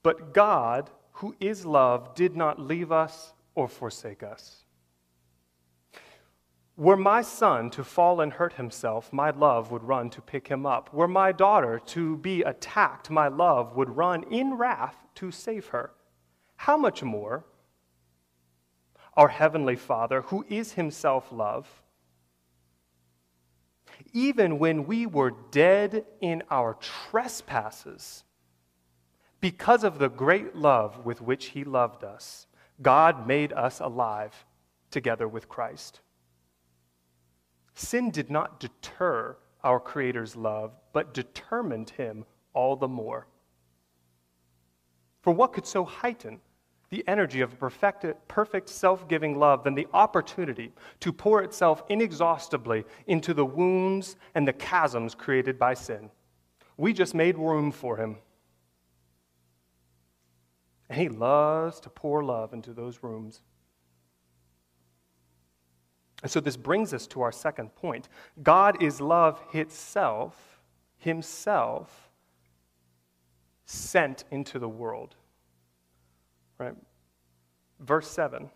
but 0.04 0.34
God, 0.34 0.90
who 1.14 1.36
is 1.40 1.66
love, 1.66 2.16
did 2.16 2.36
not 2.36 2.60
leave 2.60 2.92
us 2.92 3.34
or 3.54 3.68
forsake 3.68 4.24
us. 4.24 4.61
Were 6.82 6.98
my 6.98 7.22
son 7.22 7.70
to 7.72 7.84
fall 7.84 8.22
and 8.22 8.34
hurt 8.34 8.54
himself, 8.54 9.14
my 9.14 9.30
love 9.30 9.70
would 9.70 9.84
run 9.84 10.10
to 10.10 10.20
pick 10.20 10.48
him 10.48 10.66
up. 10.66 10.92
Were 10.92 11.08
my 11.08 11.32
daughter 11.32 11.80
to 11.86 12.18
be 12.18 12.42
attacked, 12.42 13.12
my 13.12 13.28
love 13.28 13.76
would 13.76 13.96
run 13.96 14.24
in 14.32 14.56
wrath 14.56 14.96
to 15.14 15.30
save 15.30 15.68
her. 15.68 15.92
How 16.56 16.78
much 16.78 17.04
more 17.04 17.46
our 19.16 19.28
Heavenly 19.28 19.76
Father, 19.76 20.24
who 20.24 20.44
is 20.50 20.74
Himself 20.74 21.32
love, 21.32 21.84
even 24.12 24.58
when 24.58 24.88
we 24.88 25.06
were 25.06 25.36
dead 25.52 26.04
in 26.20 26.42
our 26.50 26.74
trespasses, 26.82 28.24
because 29.40 29.84
of 29.84 30.00
the 30.00 30.10
great 30.10 30.56
love 30.56 31.06
with 31.06 31.22
which 31.22 31.50
He 31.50 31.64
loved 31.64 32.04
us, 32.04 32.48
God 32.82 33.28
made 33.28 33.54
us 33.54 33.80
alive 33.80 34.48
together 34.90 35.28
with 35.28 35.48
Christ. 35.48 36.00
Sin 37.74 38.12
did 38.12 38.30
not 38.30 38.60
deter 38.60 39.38
our 39.64 39.80
Creator's 39.80 40.36
love, 40.36 40.72
but 40.94 41.14
determined 41.14 41.92
him 41.92 42.26
all 42.54 42.76
the 42.76 42.88
more. 42.88 43.28
For 45.22 45.32
what 45.34 45.54
could 45.54 45.66
so 45.66 45.86
heighten 45.86 46.42
the 46.90 47.08
energy 47.08 47.40
of 47.42 47.54
a 47.54 48.16
perfect, 48.28 48.70
self 48.70 49.08
giving 49.08 49.40
love 49.40 49.64
than 49.64 49.76
the 49.76 49.88
opportunity 49.94 50.74
to 51.00 51.14
pour 51.14 51.42
itself 51.42 51.84
inexhaustibly 51.90 52.84
into 53.08 53.34
the 53.34 53.46
wounds 53.46 54.18
and 54.36 54.48
the 54.48 54.54
chasms 54.54 55.16
created 55.16 55.58
by 55.58 55.74
sin? 55.74 56.10
We 56.78 56.94
just 56.94 57.14
made 57.14 57.38
room 57.38 57.72
for 57.72 57.98
him. 57.98 58.18
And 60.90 61.00
he 61.00 61.08
loves 61.08 61.80
to 61.82 61.90
pour 61.90 62.24
love 62.24 62.52
into 62.52 62.74
those 62.74 63.02
rooms. 63.02 63.42
And 66.22 66.32
so 66.32 66.40
this 66.40 66.58
brings 66.58 66.94
us 66.94 67.08
to 67.08 67.22
our 67.22 67.32
second 67.32 67.76
point. 67.76 68.08
God 68.44 68.82
is 68.82 69.02
love 69.02 69.42
itself, 69.54 70.60
himself 70.98 72.10
sent 73.66 74.24
into 74.32 74.60
the 74.60 74.70
world. 74.70 75.16
Right? 76.58 76.76
Verse 77.80 78.10
7. 78.10 78.50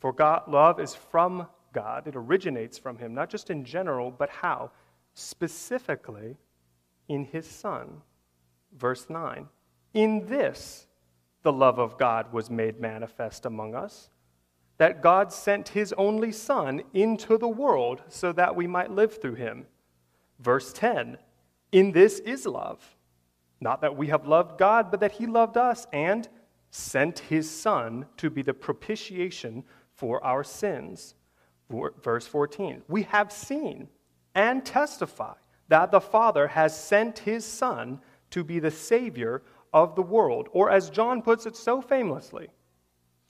For 0.00 0.12
God 0.12 0.48
love 0.48 0.80
is 0.80 0.94
from 0.94 1.46
God. 1.72 2.08
It 2.08 2.16
originates 2.16 2.78
from 2.78 2.98
him, 2.98 3.14
not 3.14 3.30
just 3.30 3.50
in 3.50 3.64
general, 3.64 4.10
but 4.10 4.30
how? 4.30 4.72
Specifically 5.14 6.36
in 7.08 7.24
his 7.24 7.46
son. 7.46 8.00
Verse 8.76 9.08
9. 9.08 9.46
In 9.94 10.26
this 10.26 10.86
the 11.42 11.52
love 11.52 11.78
of 11.78 11.96
God 11.96 12.32
was 12.32 12.50
made 12.50 12.80
manifest 12.80 13.46
among 13.46 13.74
us 13.74 14.10
that 14.80 15.02
God 15.02 15.30
sent 15.30 15.68
his 15.68 15.92
only 15.98 16.32
Son 16.32 16.82
into 16.94 17.36
the 17.36 17.46
world 17.46 18.00
so 18.08 18.32
that 18.32 18.56
we 18.56 18.66
might 18.66 18.90
live 18.90 19.20
through 19.20 19.34
him. 19.34 19.66
Verse 20.38 20.72
10 20.72 21.18
In 21.70 21.92
this 21.92 22.18
is 22.20 22.46
love. 22.46 22.96
Not 23.60 23.82
that 23.82 23.94
we 23.94 24.06
have 24.06 24.26
loved 24.26 24.58
God, 24.58 24.90
but 24.90 25.00
that 25.00 25.12
he 25.12 25.26
loved 25.26 25.58
us 25.58 25.86
and 25.92 26.26
sent 26.70 27.18
his 27.18 27.50
Son 27.50 28.06
to 28.16 28.30
be 28.30 28.40
the 28.40 28.54
propitiation 28.54 29.64
for 29.96 30.24
our 30.24 30.42
sins. 30.42 31.14
Verse 32.02 32.26
14 32.26 32.80
We 32.88 33.02
have 33.02 33.30
seen 33.30 33.86
and 34.34 34.64
testify 34.64 35.34
that 35.68 35.90
the 35.90 36.00
Father 36.00 36.48
has 36.48 36.74
sent 36.74 37.18
his 37.18 37.44
Son 37.44 38.00
to 38.30 38.42
be 38.42 38.58
the 38.58 38.70
Savior 38.70 39.42
of 39.74 39.94
the 39.94 40.02
world. 40.02 40.48
Or, 40.52 40.70
as 40.70 40.88
John 40.88 41.20
puts 41.20 41.44
it 41.44 41.54
so 41.54 41.82
famously, 41.82 42.48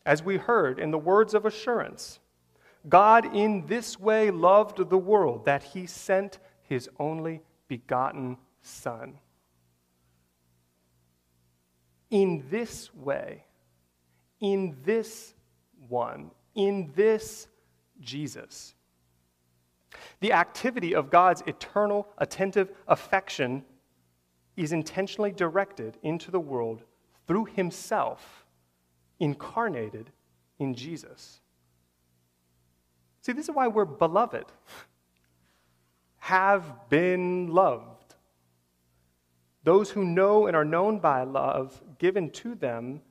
as 0.05 0.23
we 0.23 0.37
heard 0.37 0.79
in 0.79 0.91
the 0.91 0.99
words 0.99 1.35
of 1.35 1.45
assurance, 1.45 2.19
God 2.89 3.35
in 3.35 3.67
this 3.67 3.99
way 4.01 4.31
loved 4.31 4.89
the 4.89 4.99
world 4.99 5.45
that 5.45 5.63
he 5.63 5.87
sent 5.87 6.39
his 6.63 6.89
only 6.99 7.43
begotten 7.69 8.39
Son. 8.63 9.19
In 12.11 12.45
this 12.51 12.93
way, 12.95 13.45
in 14.41 14.77
this 14.85 15.35
one, 15.89 16.31
in 16.55 16.91
this 16.95 17.47
Jesus. 18.01 18.75
The 20.21 20.33
activity 20.33 20.95
of 20.95 21.11
God's 21.11 21.43
eternal, 21.47 22.09
attentive 22.19 22.73
affection 22.89 23.65
is 24.57 24.73
intentionally 24.73 25.33
directed 25.33 25.99
into 26.03 26.31
the 26.31 26.41
world 26.41 26.83
through 27.27 27.47
himself 27.47 28.40
incarnated 29.21 30.11
in 30.59 30.75
Jesus. 30.75 31.41
See, 33.23 33.33
this 33.33 33.49
is 33.49 33.55
why 33.55 33.69
we're 33.69 33.85
beloved, 33.85 34.47
have 36.19 36.89
been 36.89 37.49
loved. 37.49 38.15
Those 39.63 39.91
who 39.91 40.05
know 40.05 40.47
and 40.47 40.57
are 40.57 40.65
known 40.65 40.99
by 40.99 41.23
love 41.23 41.81
given 41.99 42.31
to 42.31 42.55
them 42.55 43.03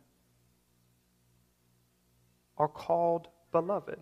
are 2.58 2.68
called 2.68 3.28
beloved 3.52 4.00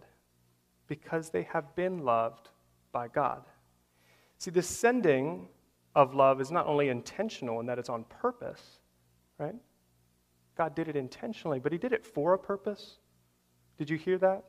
because 0.88 1.30
they 1.30 1.44
have 1.44 1.76
been 1.76 2.00
loved 2.00 2.50
by 2.94 3.10
God. 3.10 3.44
See, 4.38 4.52
the 4.52 4.64
sending 4.64 5.50
of 5.96 6.14
love 6.14 6.40
is 6.40 6.52
not 6.52 6.68
only 6.68 6.90
intentional 6.90 7.60
in 7.60 7.66
that 7.66 7.80
it's 7.80 7.90
on 7.90 8.06
purpose, 8.06 8.80
right? 9.38 9.56
God 10.58 10.76
did 10.76 10.88
it 10.88 10.96
intentionally, 10.96 11.60
but 11.60 11.72
He 11.72 11.78
did 11.78 11.94
it 11.94 12.04
for 12.04 12.34
a 12.34 12.40
purpose. 12.40 12.98
Did 13.78 13.90
you 13.90 13.98
hear 13.98 14.18
that? 14.18 14.44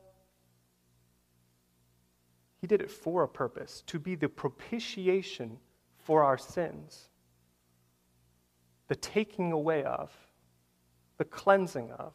He 2.59 2.67
did 2.67 2.81
it 2.81 2.91
for 2.91 3.23
a 3.23 3.27
purpose 3.27 3.83
to 3.87 3.99
be 3.99 4.15
the 4.15 4.27
propitiation 4.27 5.59
for 5.97 6.23
our 6.23 6.37
sins, 6.37 7.09
the 8.87 8.95
taking 8.95 9.51
away 9.51 9.83
of, 9.83 10.11
the 11.17 11.25
cleansing 11.25 11.91
of, 11.91 12.13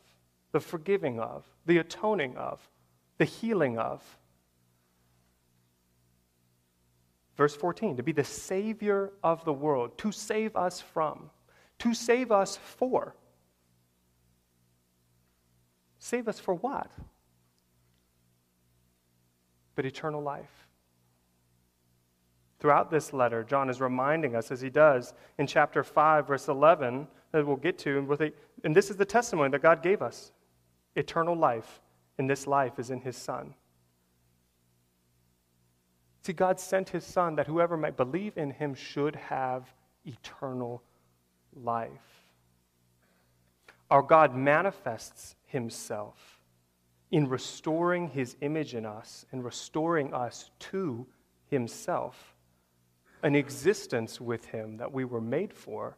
the 0.52 0.60
forgiving 0.60 1.20
of, 1.20 1.44
the 1.66 1.78
atoning 1.78 2.36
of, 2.36 2.60
the 3.18 3.24
healing 3.24 3.78
of. 3.78 4.02
Verse 7.36 7.56
14, 7.56 7.96
to 7.96 8.02
be 8.02 8.12
the 8.12 8.24
Savior 8.24 9.12
of 9.22 9.44
the 9.44 9.52
world, 9.52 9.96
to 9.98 10.12
save 10.12 10.56
us 10.56 10.80
from, 10.80 11.30
to 11.78 11.94
save 11.94 12.30
us 12.30 12.56
for. 12.56 13.14
Save 16.04 16.28
us 16.28 16.38
for 16.38 16.52
what? 16.52 16.90
But 19.74 19.86
eternal 19.86 20.20
life. 20.22 20.68
Throughout 22.60 22.90
this 22.90 23.14
letter, 23.14 23.42
John 23.42 23.70
is 23.70 23.80
reminding 23.80 24.36
us, 24.36 24.50
as 24.50 24.60
he 24.60 24.68
does 24.68 25.14
in 25.38 25.46
chapter 25.46 25.82
5, 25.82 26.26
verse 26.26 26.48
11, 26.48 27.08
that 27.32 27.46
we'll 27.46 27.56
get 27.56 27.78
to, 27.78 28.34
and 28.64 28.76
this 28.76 28.90
is 28.90 28.98
the 28.98 29.06
testimony 29.06 29.50
that 29.52 29.62
God 29.62 29.82
gave 29.82 30.02
us 30.02 30.32
eternal 30.94 31.34
life, 31.34 31.80
and 32.18 32.28
this 32.28 32.46
life 32.46 32.78
is 32.78 32.90
in 32.90 33.00
his 33.00 33.16
Son. 33.16 33.54
See, 36.20 36.34
God 36.34 36.60
sent 36.60 36.90
his 36.90 37.04
Son 37.04 37.34
that 37.36 37.46
whoever 37.46 37.78
might 37.78 37.96
believe 37.96 38.36
in 38.36 38.50
him 38.50 38.74
should 38.74 39.16
have 39.16 39.72
eternal 40.04 40.82
life. 41.54 41.88
Our 43.90 44.02
God 44.02 44.34
manifests 44.34 45.36
himself 45.54 46.40
in 47.10 47.28
restoring 47.28 48.08
his 48.08 48.36
image 48.40 48.74
in 48.74 48.84
us 48.84 49.24
and 49.30 49.44
restoring 49.44 50.12
us 50.12 50.50
to 50.58 51.06
himself, 51.46 52.36
an 53.22 53.36
existence 53.36 54.20
with 54.20 54.44
him 54.46 54.76
that 54.76 54.92
we 54.92 55.04
were 55.04 55.20
made 55.20 55.54
for, 55.54 55.96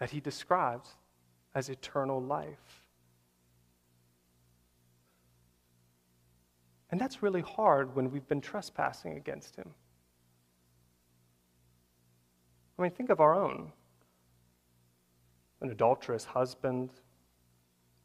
that 0.00 0.10
he 0.10 0.20
describes 0.20 0.96
as 1.54 1.68
eternal 1.68 2.20
life. 2.20 2.82
And 6.90 7.00
that's 7.00 7.22
really 7.22 7.40
hard 7.40 7.94
when 7.96 8.10
we've 8.10 8.28
been 8.28 8.42
trespassing 8.42 9.16
against 9.16 9.56
Him. 9.56 9.70
I 12.78 12.82
mean, 12.82 12.90
think 12.90 13.08
of 13.10 13.20
our 13.20 13.34
own 13.34 13.72
an 15.62 15.70
adulterous 15.70 16.24
husband, 16.24 16.90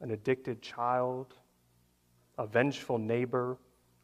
an 0.01 0.11
addicted 0.11 0.61
child, 0.61 1.33
a 2.37 2.45
vengeful 2.45 2.97
neighbor, 2.97 3.57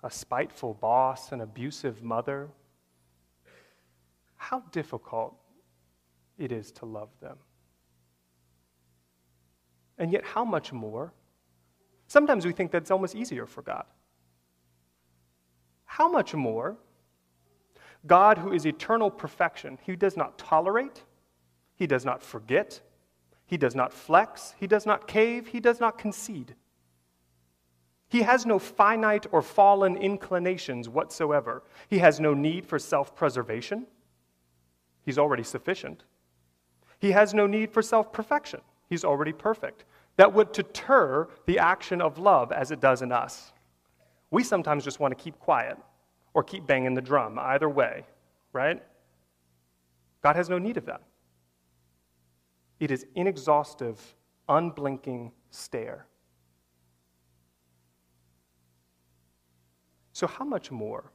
a 0.04 0.10
spiteful 0.10 0.74
boss, 0.74 1.32
an 1.32 1.42
abusive 1.42 2.04
mother. 2.04 2.50
How 4.36 4.62
difficult 4.72 5.36
it 6.38 6.52
is 6.52 6.72
to 6.74 6.86
love 6.86 7.10
them. 7.22 7.38
And 9.98 10.12
yet, 10.12 10.26
how 10.26 10.44
much 10.44 10.74
more? 10.74 11.14
Sometimes 12.08 12.46
we 12.46 12.52
think 12.52 12.72
that's 12.72 12.92
almost 12.92 13.16
easier 13.16 13.46
for 13.46 13.62
God. 13.62 13.86
How 15.86 16.12
much 16.12 16.34
more 16.34 16.78
God, 18.06 18.38
who 18.38 18.52
is 18.52 18.66
eternal 18.66 19.10
perfection, 19.10 19.78
He 19.84 19.96
does 19.96 20.18
not 20.18 20.38
tolerate, 20.38 21.04
He 21.76 21.88
does 21.88 22.04
not 22.04 22.22
forget, 22.22 22.82
He 23.54 23.58
does 23.58 23.76
not 23.76 23.94
flex, 23.94 24.56
He 24.60 24.66
does 24.66 24.88
not 24.88 25.08
cave, 25.08 25.46
He 25.46 25.60
does 25.60 25.80
not 25.80 26.00
concede. 26.00 26.56
He 28.10 28.24
has 28.24 28.48
no 28.48 28.58
finite 28.58 29.28
or 29.32 29.44
fallen 29.44 29.96
inclinations 29.96 30.90
whatsoever. 30.90 31.62
He 31.88 32.00
has 32.00 32.20
no 32.20 32.34
need 32.34 32.66
for 32.66 32.80
self 32.80 33.16
preservation. 33.16 33.86
He's 35.06 35.20
already 35.20 35.44
sufficient. 35.44 36.04
He 36.98 37.12
has 37.12 37.36
no 37.36 37.46
need 37.46 37.70
for 37.70 37.84
self 37.84 38.12
perfection. 38.12 38.62
He's 38.90 39.04
already 39.06 39.34
perfect. 39.34 39.86
That 40.16 40.34
would 40.34 40.52
deter 40.52 41.28
the 41.46 41.60
action 41.60 42.02
of 42.02 42.18
love 42.18 42.52
as 42.52 42.72
it 42.72 42.80
does 42.80 43.04
in 43.04 43.12
us. 43.12 43.54
We 44.32 44.44
sometimes 44.44 44.84
just 44.84 45.00
want 45.00 45.16
to 45.16 45.24
keep 45.24 45.38
quiet 45.38 45.78
or 46.34 46.42
keep 46.42 46.66
banging 46.66 46.96
the 46.96 47.04
drum, 47.04 47.38
either 47.38 47.70
way, 47.70 48.08
right? 48.52 48.82
God 50.24 50.36
has 50.38 50.50
no 50.50 50.58
need 50.58 50.78
of 50.78 50.88
that. 50.88 51.04
It 52.84 52.92
is 52.92 53.06
inexhaustive, 53.16 54.00
unblinking 54.50 55.32
stare. 55.52 56.06
So, 60.12 60.28
how 60.28 60.46
much 60.46 60.70
more? 60.72 61.12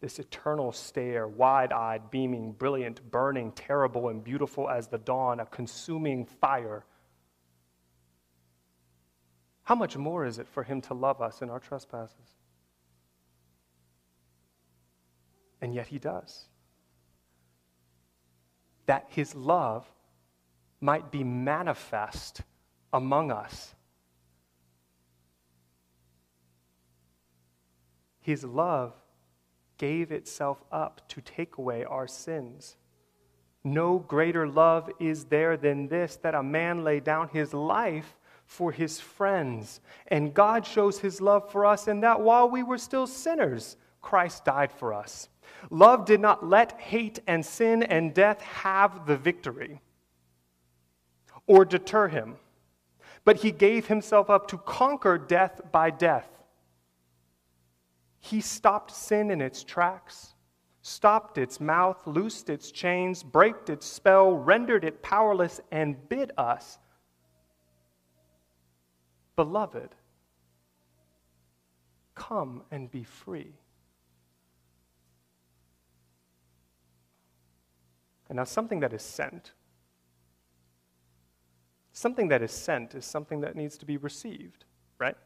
This 0.00 0.18
eternal 0.18 0.72
stare, 0.72 1.28
wide 1.28 1.72
eyed, 1.72 2.10
beaming, 2.10 2.52
brilliant, 2.52 3.10
burning, 3.10 3.52
terrible, 3.52 4.08
and 4.08 4.22
beautiful 4.22 4.68
as 4.68 4.88
the 4.88 4.98
dawn, 4.98 5.40
a 5.40 5.46
consuming 5.46 6.24
fire 6.24 6.84
how 9.64 9.74
much 9.74 9.96
more 9.96 10.26
is 10.26 10.38
it 10.38 10.46
for 10.46 10.62
him 10.62 10.80
to 10.82 10.94
love 10.94 11.22
us 11.22 11.40
in 11.40 11.48
our 11.48 11.58
trespasses? 11.58 12.36
And 15.60 15.74
yet 15.74 15.86
he 15.86 15.98
does. 15.98 16.48
That 18.86 19.06
his 19.08 19.34
love 19.34 19.86
might 20.80 21.10
be 21.10 21.24
manifest 21.24 22.42
among 22.92 23.30
us. 23.30 23.74
His 28.20 28.44
love 28.44 28.94
gave 29.76 30.12
itself 30.12 30.62
up 30.72 31.06
to 31.08 31.20
take 31.20 31.58
away 31.58 31.84
our 31.84 32.06
sins. 32.06 32.76
No 33.62 33.98
greater 33.98 34.46
love 34.46 34.90
is 35.00 35.24
there 35.24 35.56
than 35.56 35.88
this 35.88 36.16
that 36.16 36.34
a 36.34 36.42
man 36.42 36.84
lay 36.84 37.00
down 37.00 37.28
his 37.28 37.52
life 37.52 38.18
for 38.46 38.72
his 38.72 39.00
friends. 39.00 39.80
And 40.08 40.34
God 40.34 40.66
shows 40.66 40.98
his 40.98 41.20
love 41.20 41.50
for 41.50 41.64
us 41.64 41.88
in 41.88 42.00
that 42.00 42.20
while 42.20 42.48
we 42.48 42.62
were 42.62 42.78
still 42.78 43.06
sinners, 43.06 43.76
Christ 44.02 44.44
died 44.44 44.70
for 44.70 44.92
us. 44.92 45.28
Love 45.70 46.04
did 46.04 46.20
not 46.20 46.46
let 46.46 46.80
hate 46.80 47.18
and 47.26 47.44
sin 47.44 47.82
and 47.82 48.14
death 48.14 48.40
have 48.40 49.06
the 49.06 49.16
victory 49.16 49.80
or 51.46 51.64
deter 51.64 52.08
him, 52.08 52.36
but 53.24 53.38
he 53.38 53.50
gave 53.50 53.86
himself 53.86 54.30
up 54.30 54.48
to 54.48 54.58
conquer 54.58 55.18
death 55.18 55.60
by 55.72 55.90
death. 55.90 56.28
He 58.20 58.40
stopped 58.40 58.90
sin 58.90 59.30
in 59.30 59.40
its 59.40 59.62
tracks, 59.62 60.34
stopped 60.82 61.36
its 61.36 61.60
mouth, 61.60 62.06
loosed 62.06 62.48
its 62.48 62.70
chains, 62.70 63.22
braked 63.22 63.68
its 63.68 63.86
spell, 63.86 64.32
rendered 64.32 64.84
it 64.84 65.02
powerless, 65.02 65.60
and 65.70 66.08
bid 66.08 66.32
us 66.38 66.78
Beloved, 69.36 69.94
come 72.14 72.62
and 72.70 72.90
be 72.90 73.02
free. 73.02 73.52
And 78.28 78.36
now, 78.36 78.44
something 78.44 78.80
that 78.80 78.92
is 78.92 79.02
sent, 79.02 79.52
something 81.92 82.28
that 82.28 82.42
is 82.42 82.52
sent 82.52 82.94
is 82.94 83.04
something 83.04 83.40
that 83.40 83.54
needs 83.54 83.76
to 83.78 83.86
be 83.86 83.96
received, 83.96 84.64
right? 84.98 85.16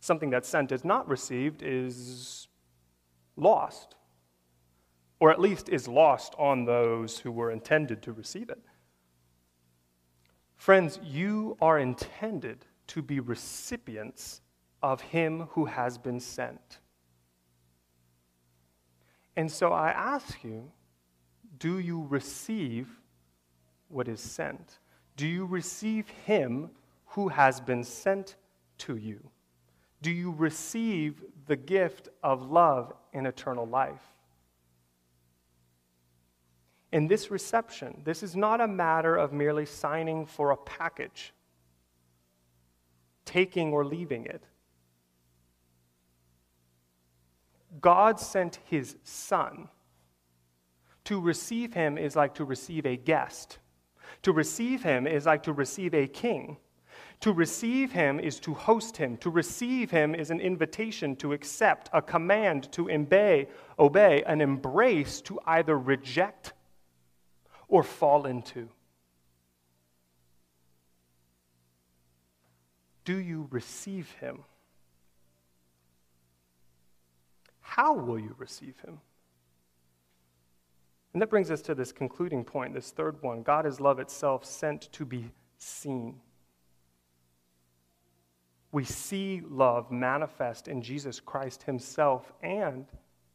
Something 0.00 0.30
that's 0.30 0.48
sent 0.48 0.70
is 0.70 0.84
not 0.84 1.08
received 1.08 1.62
is 1.62 2.48
lost, 3.36 3.96
or 5.18 5.30
at 5.30 5.40
least 5.40 5.68
is 5.68 5.88
lost 5.88 6.34
on 6.38 6.64
those 6.64 7.18
who 7.20 7.32
were 7.32 7.50
intended 7.50 8.02
to 8.02 8.12
receive 8.12 8.50
it. 8.50 8.62
Friends, 10.56 10.98
you 11.02 11.56
are 11.60 11.78
intended 11.78 12.66
to 12.88 13.02
be 13.02 13.20
recipients 13.20 14.40
of 14.82 15.00
Him 15.00 15.48
who 15.50 15.66
has 15.66 15.98
been 15.98 16.20
sent. 16.20 16.78
And 19.36 19.50
so 19.50 19.72
I 19.72 19.90
ask 19.90 20.42
you 20.42 20.70
do 21.58 21.78
you 21.78 22.06
receive 22.08 22.88
what 23.88 24.08
is 24.08 24.20
sent? 24.20 24.78
Do 25.16 25.26
you 25.26 25.46
receive 25.46 26.08
him 26.08 26.70
who 27.06 27.28
has 27.28 27.60
been 27.60 27.84
sent 27.84 28.36
to 28.78 28.96
you? 28.96 29.30
Do 30.02 30.10
you 30.10 30.32
receive 30.32 31.22
the 31.46 31.56
gift 31.56 32.08
of 32.22 32.50
love 32.50 32.92
and 33.12 33.26
eternal 33.26 33.66
life? 33.66 34.02
In 36.92 37.08
this 37.08 37.30
reception, 37.30 38.02
this 38.04 38.22
is 38.22 38.36
not 38.36 38.60
a 38.60 38.68
matter 38.68 39.16
of 39.16 39.32
merely 39.32 39.66
signing 39.66 40.26
for 40.26 40.50
a 40.50 40.56
package, 40.56 41.32
taking 43.24 43.72
or 43.72 43.84
leaving 43.84 44.26
it. 44.26 44.42
God 47.80 48.20
sent 48.20 48.60
his 48.66 48.96
son. 49.02 49.68
To 51.06 51.20
receive 51.20 51.72
him 51.72 51.98
is 51.98 52.16
like 52.16 52.34
to 52.34 52.44
receive 52.44 52.84
a 52.84 52.96
guest. 52.96 53.58
To 54.22 54.32
receive 54.32 54.82
him 54.82 55.06
is 55.06 55.24
like 55.26 55.44
to 55.44 55.52
receive 55.52 55.94
a 55.94 56.08
king. 56.08 56.56
To 57.20 57.32
receive 57.32 57.92
him 57.92 58.18
is 58.18 58.40
to 58.40 58.54
host 58.54 58.96
him. 58.96 59.16
To 59.18 59.30
receive 59.30 59.90
him 59.92 60.16
is 60.16 60.30
an 60.30 60.40
invitation 60.40 61.14
to 61.16 61.32
accept, 61.32 61.88
a 61.92 62.02
command 62.02 62.72
to 62.72 62.90
obey, 62.90 63.46
obey, 63.78 64.24
an 64.24 64.40
embrace 64.40 65.20
to 65.22 65.38
either 65.46 65.78
reject 65.78 66.54
or 67.68 67.84
fall 67.84 68.26
into. 68.26 68.68
Do 73.04 73.16
you 73.16 73.46
receive 73.52 74.10
him? 74.20 74.42
How 77.60 77.94
will 77.94 78.18
you 78.18 78.34
receive 78.38 78.74
him? 78.84 79.00
And 81.16 81.22
that 81.22 81.30
brings 81.30 81.50
us 81.50 81.62
to 81.62 81.74
this 81.74 81.92
concluding 81.92 82.44
point, 82.44 82.74
this 82.74 82.90
third 82.90 83.22
one 83.22 83.42
God 83.42 83.64
is 83.64 83.80
love 83.80 84.00
itself, 84.00 84.44
sent 84.44 84.92
to 84.92 85.06
be 85.06 85.30
seen. 85.56 86.20
We 88.70 88.84
see 88.84 89.40
love 89.48 89.90
manifest 89.90 90.68
in 90.68 90.82
Jesus 90.82 91.18
Christ 91.18 91.62
himself 91.62 92.34
and 92.42 92.84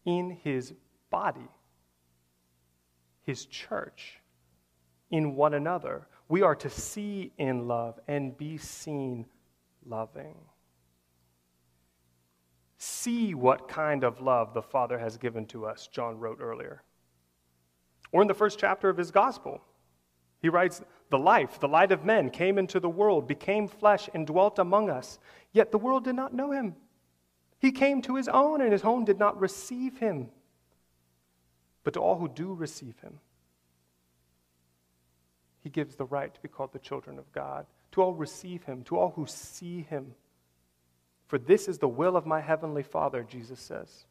in 0.06 0.38
his 0.44 0.76
body, 1.10 1.50
his 3.24 3.48
church, 3.48 4.20
in 5.10 5.36
one 5.36 5.56
another. 5.56 6.06
We 6.30 6.44
are 6.44 6.54
to 6.58 6.70
see 6.70 7.32
in 7.40 7.68
love 7.68 8.00
and 8.08 8.38
be 8.38 8.60
seen 8.60 9.26
loving. 9.88 10.36
See 12.78 13.34
what 13.34 13.68
kind 13.68 14.04
of 14.04 14.22
love 14.22 14.54
the 14.54 14.62
Father 14.62 15.00
has 15.00 15.18
given 15.18 15.48
to 15.48 15.66
us, 15.66 15.88
John 15.88 16.20
wrote 16.20 16.38
earlier. 16.40 16.84
Or 18.12 18.22
in 18.22 18.28
the 18.28 18.34
first 18.34 18.60
chapter 18.60 18.90
of 18.90 18.98
his 18.98 19.12
gospel, 19.12 19.62
he 20.42 20.50
writes, 20.50 20.82
The 21.10 21.20
life, 21.20 21.60
the 21.60 21.68
light 21.68 21.92
of 21.92 22.04
men, 22.04 22.30
came 22.30 22.58
into 22.58 22.80
the 22.80 22.90
world, 22.90 23.28
became 23.28 23.68
flesh, 23.68 24.10
and 24.14 24.28
dwelt 24.28 24.60
among 24.60 24.90
us. 24.90 25.20
Yet 25.54 25.72
the 25.72 25.78
world 25.78 26.04
did 26.04 26.16
not 26.16 26.34
know 26.34 26.52
him. 26.52 26.76
He 27.60 27.72
came 27.72 28.02
to 28.04 28.16
his 28.16 28.28
own, 28.28 28.62
and 28.62 28.72
his 28.72 28.84
own 28.84 29.06
did 29.06 29.20
not 29.20 29.40
receive 29.40 29.98
him. 30.00 30.30
But 31.84 31.94
to 31.94 32.00
all 32.00 32.18
who 32.18 32.28
do 32.28 32.54
receive 32.54 33.00
him, 33.00 33.20
he 35.62 35.70
gives 35.70 35.96
the 35.96 36.06
right 36.06 36.34
to 36.34 36.42
be 36.42 36.48
called 36.48 36.74
the 36.74 36.80
children 36.80 37.20
of 37.20 37.32
God. 37.32 37.66
To 37.92 38.02
all 38.02 38.14
receive 38.14 38.64
him, 38.64 38.84
to 38.86 38.98
all 38.98 39.12
who 39.16 39.26
see 39.28 39.82
him. 39.82 40.16
For 41.28 41.38
this 41.38 41.68
is 41.68 41.78
the 41.78 41.88
will 41.88 42.16
of 42.18 42.26
my 42.26 42.42
heavenly 42.42 42.84
Father, 42.84 43.24
Jesus 43.24 43.60
says, 43.60 44.06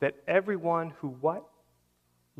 that 0.00 0.16
everyone 0.26 0.90
who 0.98 1.08
what? 1.08 1.44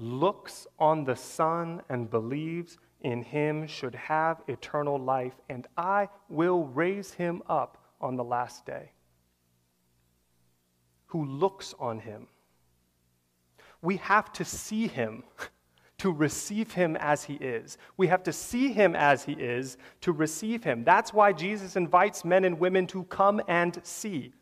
Looks 0.01 0.69
on 0.79 1.03
the 1.03 1.17
Son 1.17 1.83
and 1.89 2.09
believes 2.09 2.79
in 3.01 3.21
him 3.21 3.67
should 3.67 3.97
have 3.97 4.43
eternal 4.47 4.97
life, 4.97 5.35
and 5.49 5.67
I 5.77 6.09
will 6.29 6.67
raise 6.67 7.13
him 7.13 7.43
up 7.49 7.79
on 8.01 8.15
the 8.15 8.23
last 8.23 8.65
day. 8.65 8.93
Who 11.07 11.25
looks 11.25 11.75
on 11.81 11.99
him. 11.99 12.29
We 13.83 13.97
have 13.97 14.33
to 14.35 14.45
see 14.45 14.87
him 14.87 15.25
to 15.99 16.13
receive 16.13 16.73
him 16.73 16.97
as 17.01 17.25
he 17.25 17.35
is. 17.35 17.77
We 17.97 18.07
have 18.07 18.23
to 18.23 18.33
see 18.33 18.73
him 18.73 18.95
as 18.95 19.25
he 19.25 19.33
is 19.33 19.79
to 20.03 20.13
receive 20.13 20.63
him. 20.63 20.85
That's 20.85 21.13
why 21.13 21.33
Jesus 21.33 21.75
invites 21.75 22.25
men 22.25 22.45
and 22.45 22.61
women 22.61 22.87
to 22.89 23.03
come 23.05 23.43
and 23.49 23.81
see. 23.83 24.33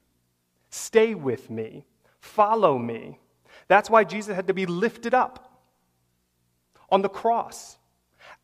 Stay 0.68 1.14
with 1.14 1.48
me, 1.48 1.86
follow 2.20 2.76
me. 2.76 3.20
That's 3.68 3.88
why 3.88 4.04
Jesus 4.04 4.36
had 4.36 4.46
to 4.48 4.54
be 4.54 4.66
lifted 4.66 5.14
up 5.14 5.45
on 6.90 7.02
the 7.02 7.08
cross, 7.08 7.78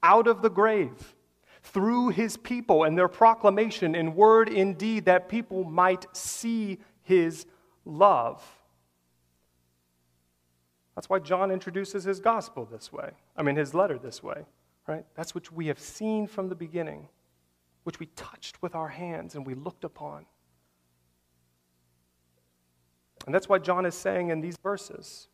out 0.03 0.27
of 0.27 0.43
the 0.43 0.51
grave, 0.51 1.15
through 1.63 2.09
his 2.09 2.37
people 2.37 2.85
and 2.85 2.99
their 2.99 3.09
proclamation 3.09 3.95
in 3.95 4.15
word 4.15 4.49
and 4.49 4.77
deed 4.77 5.05
that 5.05 5.29
people 5.29 5.65
might 5.65 6.07
see 6.15 6.79
his 7.03 7.47
love. 7.85 8.43
That's 10.95 11.09
why 11.09 11.21
John 11.21 11.51
introduces 11.51 12.05
his 12.05 12.21
gospel 12.21 12.67
this 12.71 12.93
way. 12.93 13.13
I 13.37 13.43
mean, 13.43 13.57
his 13.57 13.75
letter 13.75 13.99
this 13.99 14.23
way, 14.23 14.45
right? 14.87 15.05
That's 15.15 15.35
which 15.35 15.51
we 15.51 15.69
have 15.69 15.79
seen 15.79 16.27
from 16.27 16.49
the 16.49 16.55
beginning, 16.55 17.09
which 17.85 17.99
we 17.99 18.07
touched 18.07 18.61
with 18.61 18.75
our 18.75 18.89
hands 18.89 19.35
and 19.35 19.47
we 19.47 19.55
looked 19.55 19.85
upon. 19.85 20.27
And 23.25 23.35
that's 23.35 23.49
why 23.49 23.59
John 23.59 23.87
is 23.87 23.95
saying 23.95 24.31
in 24.31 24.41
these 24.41 24.57
verses, 24.63 25.29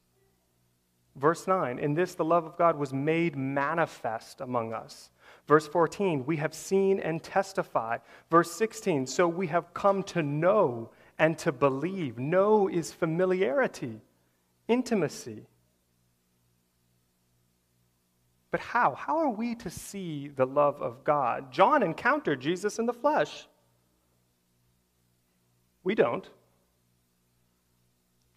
verse 1.19 1.47
9, 1.47 1.79
in 1.79 1.95
this 1.95 2.15
the 2.15 2.25
love 2.25 2.45
of 2.45 2.57
God 2.57 2.79
was 2.79 2.93
made 2.93 3.37
manifest 3.37 4.41
among 4.41 4.73
us. 4.73 5.11
Verse 5.47 5.67
14, 5.67 6.27
we 6.27 6.37
have 6.37 6.55
seen 6.55 7.01
and 7.01 7.23
testify. 7.23 7.99
Verse 8.31 8.51
16, 8.53 9.07
so 9.07 9.27
we 9.27 9.47
have 9.49 9.75
come 9.75 10.03
to 10.05 10.23
know 10.23 10.91
and 11.19 11.39
to 11.39 11.53
believe. 11.53 12.19
Know 12.19 12.69
is 12.69 12.93
familiarity 12.93 14.01
intimacy. 14.69 15.47
But 18.51 18.61
how? 18.61 18.95
How 18.95 19.19
are 19.19 19.31
we 19.31 19.55
to 19.57 19.71
see 19.71 20.29
the 20.29 20.47
love 20.47 20.81
of 20.81 21.05
God? 21.05 21.53
John 21.53 21.83
encountered 21.83 22.41
Jesus 22.41 22.79
in 22.79 22.87
the 22.87 22.93
flesh. 22.93 23.47
We 25.83 25.95
don't. 25.95 26.29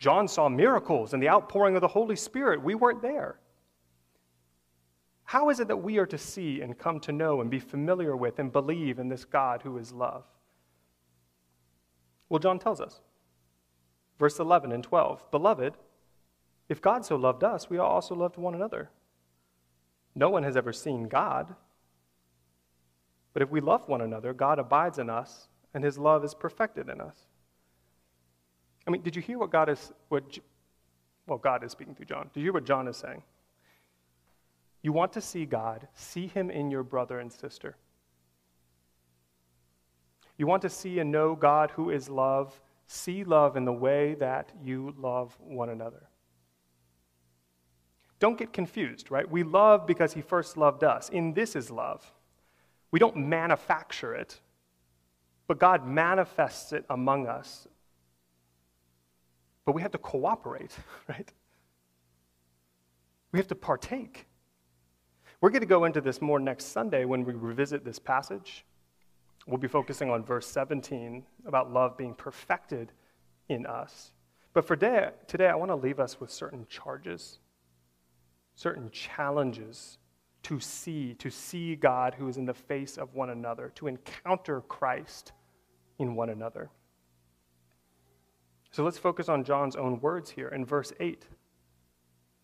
John 0.02 0.28
saw 0.28 0.50
miracles 0.50 1.14
and 1.14 1.22
the 1.22 1.30
outpouring 1.30 1.76
of 1.76 1.82
the 1.82 1.88
Holy 1.88 2.16
Spirit. 2.16 2.64
We 2.64 2.74
weren't 2.74 3.04
there. 3.04 3.38
How 5.26 5.52
is 5.52 5.60
it 5.60 5.68
that 5.68 5.78
we 5.78 6.00
are 6.00 6.08
to 6.08 6.18
see 6.18 6.62
and 6.62 6.76
come 6.76 7.00
to 7.02 7.12
know 7.12 7.40
and 7.40 7.52
be 7.52 7.60
familiar 7.60 8.16
with 8.16 8.40
and 8.40 8.52
believe 8.52 8.98
in 8.98 9.10
this 9.10 9.26
God 9.26 9.62
who 9.62 9.78
is 9.78 9.94
love? 9.94 10.26
Well, 12.30 12.40
John 12.40 12.58
tells 12.58 12.82
us. 12.82 13.00
Verse 14.18 14.40
11 14.40 14.72
and 14.72 14.84
12 14.84 15.30
Beloved, 15.30 15.76
if 16.68 16.82
God 16.82 17.06
so 17.06 17.16
loved 17.16 17.44
us, 17.44 17.70
we 17.70 17.78
also 17.78 18.16
loved 18.16 18.38
one 18.38 18.56
another. 18.56 18.90
No 20.16 20.32
one 20.32 20.42
has 20.42 20.58
ever 20.58 20.74
seen 20.74 21.10
God. 21.10 21.54
But 23.34 23.44
if 23.44 23.52
we 23.52 23.62
love 23.62 23.88
one 23.88 24.02
another, 24.02 24.34
God 24.34 24.58
abides 24.58 24.98
in 24.98 25.12
us, 25.12 25.48
and 25.76 25.84
his 25.84 26.00
love 26.00 26.26
is 26.26 26.34
perfected 26.34 26.90
in 26.90 27.00
us. 27.00 27.28
I 28.88 28.92
mean, 28.92 29.02
did 29.02 29.16
you 29.16 29.22
hear 29.22 29.38
what 29.38 29.52
God 29.52 29.70
is, 29.70 29.92
what, 30.10 30.24
well, 31.28 31.38
God 31.38 31.64
is 31.64 31.72
speaking 31.72 31.96
through 31.96 32.08
John. 32.08 32.30
Did 32.34 32.40
you 32.42 32.48
hear 32.48 32.54
what 32.54 32.66
John 32.66 32.88
is 32.88 32.98
saying? 32.98 33.22
You 34.82 34.92
want 34.92 35.14
to 35.14 35.22
see 35.22 35.46
God, 35.46 35.88
see 35.94 36.28
him 36.28 36.50
in 36.50 36.72
your 36.72 36.84
brother 36.84 37.20
and 37.20 37.32
sister. 37.32 37.76
You 40.38 40.48
want 40.48 40.64
to 40.64 40.70
see 40.70 41.00
and 41.00 41.12
know 41.12 41.36
God 41.36 41.72
who 41.72 41.92
is 41.92 42.10
love, 42.10 42.60
see 42.88 43.24
love 43.24 43.56
in 43.56 43.66
the 43.66 43.74
way 43.74 44.16
that 44.16 44.52
you 44.64 44.96
love 44.98 45.38
one 45.40 45.70
another. 45.70 46.08
Don't 48.20 48.38
get 48.38 48.54
confused, 48.54 49.12
right? 49.12 49.30
We 49.30 49.44
love 49.44 49.86
because 49.86 50.14
he 50.14 50.22
first 50.22 50.58
loved 50.58 50.84
us. 50.84 51.10
In 51.10 51.34
this 51.34 51.56
is 51.56 51.70
love. 51.70 52.12
We 52.92 53.00
don't 53.00 53.16
manufacture 53.16 54.14
it, 54.14 54.40
but 55.48 55.60
God 55.60 55.88
manifests 55.88 56.74
it 56.74 56.86
among 56.90 57.28
us. 57.28 57.68
But 59.66 59.74
we 59.74 59.82
have 59.82 59.92
to 59.92 59.98
cooperate, 59.98 60.76
right? 61.08 61.32
We 63.32 63.40
have 63.40 63.48
to 63.48 63.56
partake. 63.56 64.26
We're 65.40 65.50
going 65.50 65.62
to 65.62 65.68
go 65.68 65.86
into 65.86 66.02
this 66.02 66.22
more 66.22 66.40
next 66.40 66.66
Sunday 66.66 67.06
when 67.06 67.24
we 67.24 67.34
revisit 67.34 67.84
this 67.84 68.00
passage. 68.00 68.66
We'll 69.48 69.58
be 69.58 69.68
focusing 69.68 70.10
on 70.10 70.24
verse 70.24 70.48
17 70.48 71.24
about 71.48 71.72
love 71.72 71.98
being 71.98 72.14
perfected 72.14 72.92
in 73.50 73.66
us. 73.66 74.12
But 74.54 74.68
for 74.68 74.76
today, 74.76 75.10
today 75.28 75.48
I 75.48 75.56
want 75.56 75.72
to 75.72 75.76
leave 75.76 76.00
us 76.00 76.20
with 76.20 76.30
certain 76.30 76.68
charges 76.70 77.40
certain 78.56 78.90
challenges 78.92 79.98
to 80.44 80.60
see, 80.60 81.14
to 81.16 81.30
see 81.30 81.76
God 81.76 82.16
who 82.16 82.28
is 82.28 82.38
in 82.38 82.46
the 82.46 82.54
face 82.54 82.98
of 82.98 83.14
one 83.14 83.30
another, 83.30 83.72
to 83.76 83.88
encounter 83.88 84.62
Christ 84.62 85.34
in 86.00 86.16
one 86.16 86.30
another. 86.30 86.70
So 88.72 88.84
let's 88.84 88.98
focus 88.98 89.28
on 89.28 89.44
John's 89.44 89.76
own 89.76 90.00
words 90.00 90.32
here 90.32 90.48
in 90.48 90.66
verse 90.66 90.94
8. 91.00 91.28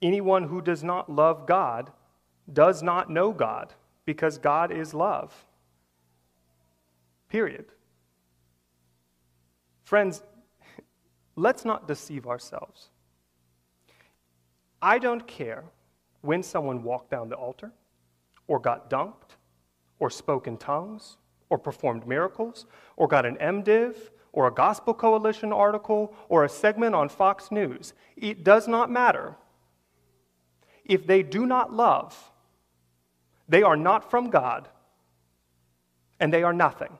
Anyone 0.01 0.43
who 0.43 0.61
does 0.61 0.83
not 0.83 1.09
love 1.09 1.47
God 1.47 1.91
does 2.51 2.83
not 2.83 3.09
know 3.09 3.31
God, 3.31 3.73
because 4.05 4.37
God 4.37 4.71
is 4.71 4.93
love. 4.93 5.45
Period. 7.29 7.65
Friends, 9.83 10.23
let's 11.35 11.65
not 11.65 11.87
deceive 11.87 12.27
ourselves. 12.27 12.89
I 14.81 14.99
don't 14.99 15.25
care 15.27 15.63
when 16.21 16.43
someone 16.43 16.83
walked 16.83 17.09
down 17.09 17.29
the 17.29 17.35
altar, 17.35 17.71
or 18.47 18.59
got 18.59 18.89
dunked, 18.89 19.35
or 19.99 20.09
spoke 20.09 20.47
in 20.47 20.57
tongues, 20.57 21.17
or 21.49 21.57
performed 21.57 22.05
miracles, 22.05 22.65
or 22.97 23.07
got 23.07 23.25
an 23.25 23.37
MDiv, 23.37 23.95
or 24.37 24.45
a 24.45 24.51
Gospel 24.53 24.93
Coalition 24.93 25.51
article, 25.51 26.13
or 26.29 26.45
a 26.45 26.49
segment 26.49 26.93
on 26.93 27.09
Fox 27.09 27.49
News. 27.49 27.95
It 28.15 28.43
does 28.43 28.67
not 28.67 28.91
matter. 28.91 29.35
If 30.85 31.07
they 31.07 31.23
do 31.23 31.47
not 31.47 31.73
love, 31.73 32.15
they 33.49 33.63
are 33.63 33.75
not 33.75 34.11
from 34.11 34.29
God, 34.29 34.69
and 36.19 36.31
they 36.31 36.43
are 36.43 36.53
nothing. 36.53 36.99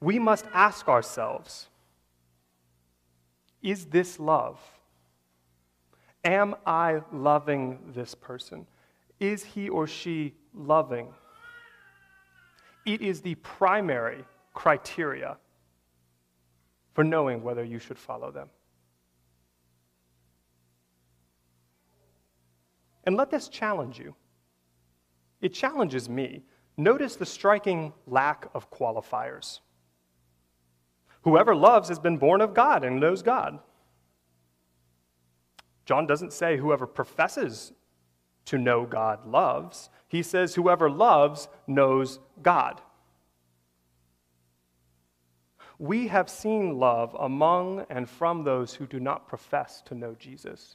We 0.00 0.18
must 0.18 0.44
ask 0.52 0.88
ourselves 0.88 1.68
is 3.62 3.86
this 3.86 4.18
love? 4.18 4.58
Am 6.24 6.56
I 6.66 7.02
loving 7.12 7.78
this 7.94 8.16
person? 8.16 8.66
Is 9.20 9.44
he 9.44 9.68
or 9.68 9.86
she 9.86 10.34
loving? 10.54 11.08
It 12.86 13.02
is 13.02 13.20
the 13.20 13.34
primary 13.36 14.24
criteria 14.54 15.36
for 16.94 17.04
knowing 17.04 17.42
whether 17.42 17.64
you 17.64 17.78
should 17.78 17.98
follow 17.98 18.30
them. 18.30 18.48
And 23.04 23.16
let 23.16 23.30
this 23.30 23.48
challenge 23.48 23.98
you. 23.98 24.14
It 25.40 25.54
challenges 25.54 26.08
me. 26.08 26.42
Notice 26.76 27.16
the 27.16 27.26
striking 27.26 27.92
lack 28.06 28.48
of 28.54 28.70
qualifiers. 28.70 29.60
Whoever 31.22 31.54
loves 31.54 31.88
has 31.88 31.98
been 31.98 32.18
born 32.18 32.40
of 32.40 32.54
God 32.54 32.84
and 32.84 33.00
knows 33.00 33.22
God. 33.22 33.58
John 35.84 36.06
doesn't 36.06 36.32
say 36.32 36.56
whoever 36.56 36.86
professes 36.86 37.72
to 38.46 38.58
know 38.58 38.86
God 38.86 39.26
loves. 39.26 39.90
He 40.10 40.24
says 40.24 40.56
whoever 40.56 40.90
loves 40.90 41.48
knows 41.68 42.18
God. 42.42 42.80
We 45.78 46.08
have 46.08 46.28
seen 46.28 46.78
love 46.78 47.16
among 47.18 47.86
and 47.88 48.10
from 48.10 48.42
those 48.42 48.74
who 48.74 48.86
do 48.86 48.98
not 48.98 49.28
profess 49.28 49.80
to 49.82 49.94
know 49.94 50.16
Jesus. 50.18 50.74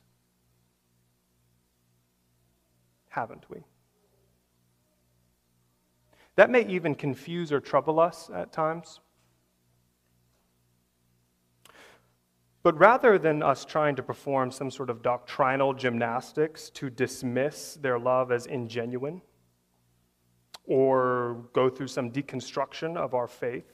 Haven't 3.09 3.45
we? 3.49 3.57
That 6.37 6.49
may 6.49 6.65
even 6.67 6.95
confuse 6.95 7.51
or 7.51 7.59
trouble 7.59 7.99
us 7.99 8.31
at 8.33 8.53
times. 8.53 9.01
But 12.65 12.80
rather 12.80 13.19
than 13.19 13.43
us 13.43 13.63
trying 13.63 13.95
to 13.97 14.01
perform 14.01 14.49
some 14.49 14.71
sort 14.71 14.89
of 14.89 15.04
doctrinal 15.04 15.75
gymnastics 15.75 16.71
to 16.71 16.89
dismiss 16.89 17.75
their 17.75 17.99
love 17.99 18.32
as 18.32 18.47
ingenuine 18.47 19.21
or 20.65 21.45
go 21.54 21.69
through 21.69 21.89
some 21.89 22.10
deconstruction 22.10 22.97
of 22.97 23.13
our 23.13 23.28
faith, 23.28 23.71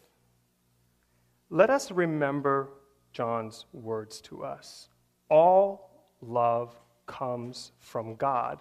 let 1.49 1.69
us 1.69 1.89
remember 1.89 2.71
John's 3.13 3.63
words 3.71 4.19
to 4.23 4.43
us. 4.43 4.89
All 5.29 6.09
love 6.21 6.77
comes 7.07 7.71
from 7.79 8.17
God, 8.17 8.59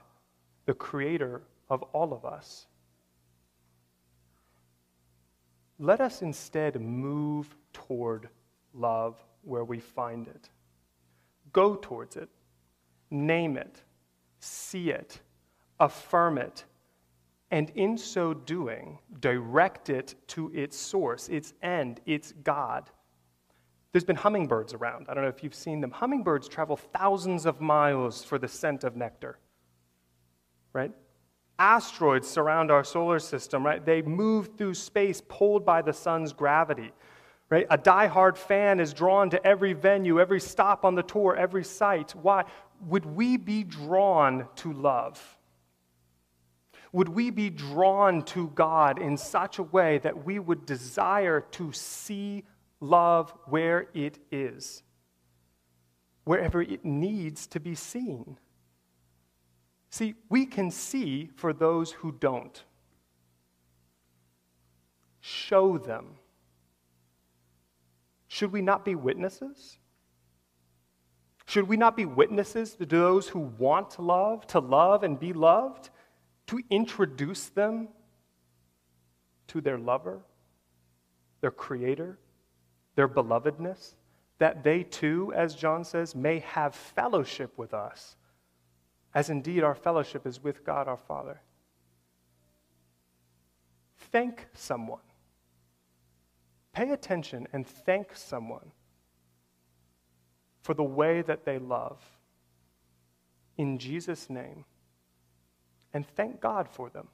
the 0.64 0.74
creator 0.74 1.42
of 1.68 1.82
all 1.92 2.12
of 2.12 2.24
us. 2.24 2.68
Let 5.80 6.00
us 6.00 6.22
instead 6.22 6.80
move 6.80 7.56
toward 7.72 8.28
love 8.72 9.16
where 9.42 9.64
we 9.64 9.80
find 9.80 10.28
it. 10.28 10.48
Go 11.52 11.74
towards 11.76 12.16
it, 12.16 12.28
name 13.10 13.56
it, 13.56 13.82
see 14.38 14.90
it, 14.90 15.20
affirm 15.78 16.38
it, 16.38 16.64
and 17.50 17.70
in 17.70 17.98
so 17.98 18.32
doing, 18.32 18.98
direct 19.20 19.90
it 19.90 20.14
to 20.28 20.50
its 20.54 20.76
source, 20.76 21.28
its 21.28 21.52
end, 21.62 22.00
its 22.06 22.32
God. 22.44 22.90
There's 23.92 24.04
been 24.04 24.16
hummingbirds 24.16 24.72
around. 24.72 25.06
I 25.08 25.14
don't 25.14 25.24
know 25.24 25.30
if 25.30 25.42
you've 25.42 25.54
seen 25.54 25.80
them. 25.80 25.90
Hummingbirds 25.90 26.46
travel 26.46 26.76
thousands 26.76 27.44
of 27.44 27.60
miles 27.60 28.22
for 28.22 28.38
the 28.38 28.46
scent 28.46 28.84
of 28.84 28.94
nectar, 28.94 29.38
right? 30.72 30.92
Asteroids 31.58 32.28
surround 32.28 32.70
our 32.70 32.84
solar 32.84 33.18
system, 33.18 33.66
right? 33.66 33.84
They 33.84 34.00
move 34.00 34.50
through 34.56 34.74
space 34.74 35.20
pulled 35.28 35.66
by 35.66 35.82
the 35.82 35.92
sun's 35.92 36.32
gravity. 36.32 36.92
Right? 37.50 37.66
A 37.68 37.76
die-hard 37.76 38.38
fan 38.38 38.78
is 38.78 38.94
drawn 38.94 39.28
to 39.30 39.44
every 39.44 39.72
venue, 39.72 40.20
every 40.20 40.40
stop 40.40 40.84
on 40.84 40.94
the 40.94 41.02
tour, 41.02 41.34
every 41.36 41.64
site. 41.64 42.14
Why? 42.14 42.44
Would 42.86 43.04
we 43.04 43.36
be 43.36 43.64
drawn 43.64 44.46
to 44.56 44.72
love? 44.72 45.36
Would 46.92 47.08
we 47.08 47.30
be 47.30 47.50
drawn 47.50 48.22
to 48.26 48.48
God 48.48 49.00
in 49.00 49.16
such 49.16 49.58
a 49.58 49.64
way 49.64 49.98
that 49.98 50.24
we 50.24 50.38
would 50.38 50.64
desire 50.64 51.40
to 51.52 51.72
see 51.72 52.44
love 52.80 53.32
where 53.46 53.88
it 53.94 54.18
is, 54.30 54.82
wherever 56.24 56.62
it 56.62 56.84
needs 56.84 57.48
to 57.48 57.60
be 57.60 57.74
seen? 57.74 58.38
See, 59.90 60.14
we 60.28 60.46
can 60.46 60.70
see 60.70 61.30
for 61.34 61.52
those 61.52 61.92
who 61.92 62.12
don't. 62.12 62.62
Show 65.20 65.78
them 65.78 66.19
should 68.32 68.52
we 68.52 68.62
not 68.62 68.84
be 68.84 68.94
witnesses? 68.94 69.76
Should 71.46 71.66
we 71.66 71.76
not 71.76 71.96
be 71.96 72.04
witnesses 72.04 72.74
to 72.74 72.86
those 72.86 73.28
who 73.28 73.40
want 73.40 73.90
to 73.92 74.02
love, 74.02 74.46
to 74.46 74.60
love 74.60 75.02
and 75.02 75.18
be 75.18 75.32
loved, 75.32 75.90
to 76.46 76.60
introduce 76.70 77.48
them 77.48 77.88
to 79.48 79.60
their 79.60 79.78
lover, 79.78 80.20
their 81.40 81.50
creator, 81.50 82.20
their 82.94 83.08
belovedness, 83.08 83.96
that 84.38 84.62
they 84.62 84.84
too, 84.84 85.32
as 85.34 85.56
John 85.56 85.82
says, 85.82 86.14
may 86.14 86.38
have 86.38 86.76
fellowship 86.76 87.58
with 87.58 87.74
us, 87.74 88.14
as 89.12 89.28
indeed 89.28 89.64
our 89.64 89.74
fellowship 89.74 90.24
is 90.24 90.40
with 90.40 90.64
God 90.64 90.86
our 90.86 90.96
Father? 90.96 91.40
Thank 94.12 94.46
someone 94.54 95.00
Pay 96.72 96.90
attention 96.90 97.46
and 97.52 97.66
thank 97.66 98.14
someone 98.14 98.70
for 100.62 100.74
the 100.74 100.84
way 100.84 101.22
that 101.22 101.44
they 101.44 101.58
love 101.58 102.02
in 103.56 103.78
Jesus' 103.78 104.30
name. 104.30 104.64
And 105.92 106.06
thank 106.06 106.40
God 106.40 106.68
for 106.68 106.88
them. 106.90 107.08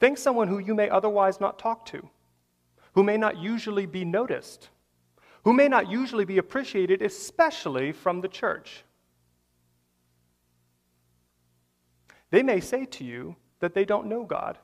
Thank 0.00 0.18
someone 0.18 0.48
who 0.48 0.58
you 0.58 0.74
may 0.74 0.88
otherwise 0.88 1.40
not 1.40 1.58
talk 1.58 1.86
to, 1.86 2.08
who 2.94 3.02
may 3.04 3.16
not 3.16 3.38
usually 3.38 3.86
be 3.86 4.04
noticed, 4.04 4.70
who 5.44 5.52
may 5.52 5.68
not 5.68 5.90
usually 5.90 6.24
be 6.24 6.38
appreciated, 6.38 7.02
especially 7.02 7.92
from 7.92 8.20
the 8.20 8.28
church. 8.28 8.84
They 12.30 12.42
may 12.42 12.60
say 12.60 12.84
to 12.86 13.04
you 13.04 13.36
that 13.60 13.74
they 13.74 13.84
don't 13.84 14.06
know 14.06 14.24
God. 14.24 14.58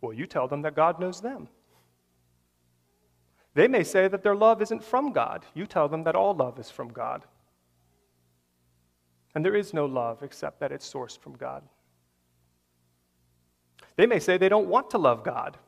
Well, 0.00 0.12
you 0.12 0.26
tell 0.26 0.48
them 0.48 0.62
that 0.62 0.74
God 0.74 0.98
knows 0.98 1.20
them. 1.20 1.48
They 3.54 3.68
may 3.68 3.84
say 3.84 4.08
that 4.08 4.22
their 4.22 4.36
love 4.36 4.62
isn't 4.62 4.84
from 4.84 5.12
God. 5.12 5.44
You 5.54 5.66
tell 5.66 5.88
them 5.88 6.04
that 6.04 6.14
all 6.14 6.34
love 6.34 6.58
is 6.58 6.70
from 6.70 6.88
God. 6.88 7.24
And 9.34 9.44
there 9.44 9.56
is 9.56 9.74
no 9.74 9.86
love 9.86 10.22
except 10.22 10.60
that 10.60 10.72
it's 10.72 10.90
sourced 10.90 11.18
from 11.18 11.36
God. 11.36 11.62
They 13.96 14.06
may 14.06 14.18
say 14.18 14.38
they 14.38 14.48
don't 14.48 14.68
want 14.68 14.90
to 14.90 14.98
love 14.98 15.24
God 15.24 15.58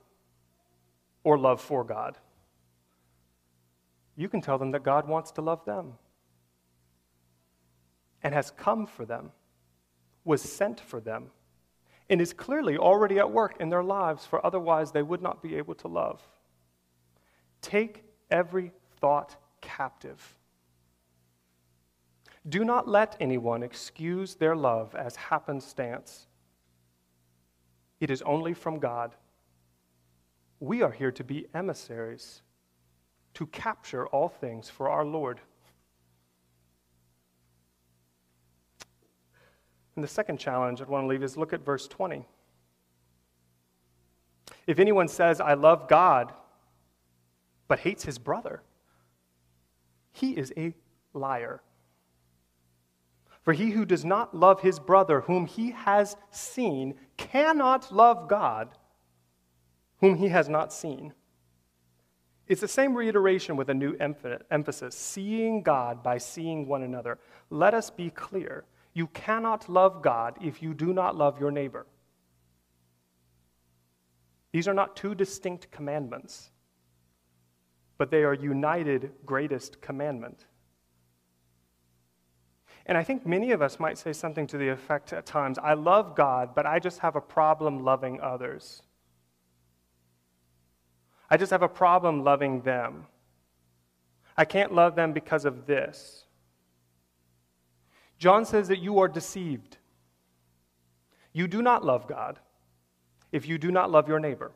or 1.24 1.38
love 1.38 1.60
for 1.60 1.84
God. 1.84 2.16
You 4.16 4.28
can 4.28 4.40
tell 4.40 4.58
them 4.58 4.70
that 4.72 4.82
God 4.82 5.08
wants 5.08 5.30
to 5.32 5.42
love 5.42 5.64
them 5.64 5.94
and 8.22 8.34
has 8.34 8.50
come 8.50 8.86
for 8.86 9.04
them, 9.04 9.32
was 10.24 10.42
sent 10.42 10.78
for 10.80 11.00
them 11.00 11.30
and 12.12 12.20
is 12.20 12.34
clearly 12.34 12.76
already 12.76 13.18
at 13.18 13.32
work 13.32 13.56
in 13.58 13.70
their 13.70 13.82
lives, 13.82 14.26
for 14.26 14.44
otherwise 14.44 14.92
they 14.92 15.02
would 15.02 15.22
not 15.22 15.42
be 15.42 15.56
able 15.56 15.74
to 15.74 15.88
love. 15.88 16.20
Take 17.62 18.04
every 18.30 18.70
thought 19.00 19.36
captive. 19.62 20.36
Do 22.46 22.66
not 22.66 22.86
let 22.86 23.16
anyone 23.18 23.62
excuse 23.62 24.34
their 24.34 24.54
love 24.54 24.94
as 24.94 25.16
happenstance. 25.16 26.26
It 27.98 28.10
is 28.10 28.20
only 28.22 28.52
from 28.52 28.78
God. 28.78 29.14
We 30.60 30.82
are 30.82 30.92
here 30.92 31.12
to 31.12 31.24
be 31.24 31.46
emissaries, 31.54 32.42
to 33.32 33.46
capture 33.46 34.06
all 34.08 34.28
things 34.28 34.68
for 34.68 34.90
our 34.90 35.06
Lord. 35.06 35.40
And 39.94 40.02
the 40.02 40.08
second 40.08 40.38
challenge 40.38 40.80
I'd 40.80 40.88
want 40.88 41.04
to 41.04 41.08
leave 41.08 41.22
is 41.22 41.36
look 41.36 41.52
at 41.52 41.64
verse 41.64 41.86
20. 41.86 42.24
If 44.66 44.78
anyone 44.78 45.08
says, 45.08 45.40
I 45.40 45.54
love 45.54 45.88
God, 45.88 46.32
but 47.68 47.80
hates 47.80 48.04
his 48.04 48.18
brother, 48.18 48.62
he 50.12 50.32
is 50.32 50.52
a 50.56 50.74
liar. 51.12 51.62
For 53.42 53.52
he 53.52 53.70
who 53.70 53.84
does 53.84 54.04
not 54.04 54.36
love 54.36 54.60
his 54.60 54.78
brother, 54.78 55.22
whom 55.22 55.46
he 55.46 55.72
has 55.72 56.16
seen, 56.30 56.94
cannot 57.16 57.92
love 57.92 58.28
God, 58.28 58.68
whom 60.00 60.16
he 60.16 60.28
has 60.28 60.48
not 60.48 60.72
seen. 60.72 61.12
It's 62.46 62.60
the 62.60 62.68
same 62.68 62.94
reiteration 62.94 63.56
with 63.56 63.68
a 63.68 63.74
new 63.74 63.96
emphasis 63.98 64.94
seeing 64.94 65.62
God 65.62 66.02
by 66.02 66.18
seeing 66.18 66.66
one 66.66 66.82
another. 66.82 67.18
Let 67.50 67.74
us 67.74 67.90
be 67.90 68.10
clear 68.10 68.64
you 68.94 69.06
cannot 69.08 69.68
love 69.68 70.02
God 70.02 70.36
if 70.40 70.62
you 70.62 70.74
do 70.74 70.92
not 70.92 71.16
love 71.16 71.40
your 71.40 71.50
neighbor. 71.50 71.86
These 74.52 74.68
are 74.68 74.74
not 74.74 74.96
two 74.96 75.14
distinct 75.14 75.70
commandments, 75.70 76.50
but 77.96 78.10
they 78.10 78.22
are 78.22 78.34
united 78.34 79.12
greatest 79.24 79.80
commandment. 79.80 80.46
And 82.84 82.98
I 82.98 83.04
think 83.04 83.24
many 83.24 83.52
of 83.52 83.62
us 83.62 83.78
might 83.78 83.96
say 83.96 84.12
something 84.12 84.46
to 84.48 84.58
the 84.58 84.68
effect 84.68 85.12
at 85.12 85.24
times 85.24 85.58
I 85.58 85.74
love 85.74 86.16
God, 86.16 86.54
but 86.54 86.66
I 86.66 86.78
just 86.78 86.98
have 86.98 87.16
a 87.16 87.20
problem 87.20 87.84
loving 87.84 88.20
others. 88.20 88.82
I 91.30 91.36
just 91.38 91.50
have 91.50 91.62
a 91.62 91.68
problem 91.68 92.24
loving 92.24 92.60
them. 92.60 93.06
I 94.36 94.44
can't 94.44 94.74
love 94.74 94.96
them 94.96 95.12
because 95.12 95.44
of 95.44 95.66
this. 95.66 96.21
John 98.22 98.44
says 98.44 98.68
that 98.68 98.78
you 98.78 99.00
are 99.00 99.08
deceived. 99.08 99.78
You 101.32 101.48
do 101.48 101.60
not 101.60 101.84
love 101.84 102.06
God 102.06 102.38
if 103.32 103.48
you 103.48 103.58
do 103.58 103.72
not 103.72 103.90
love 103.90 104.06
your 104.06 104.20
neighbor. 104.20 104.52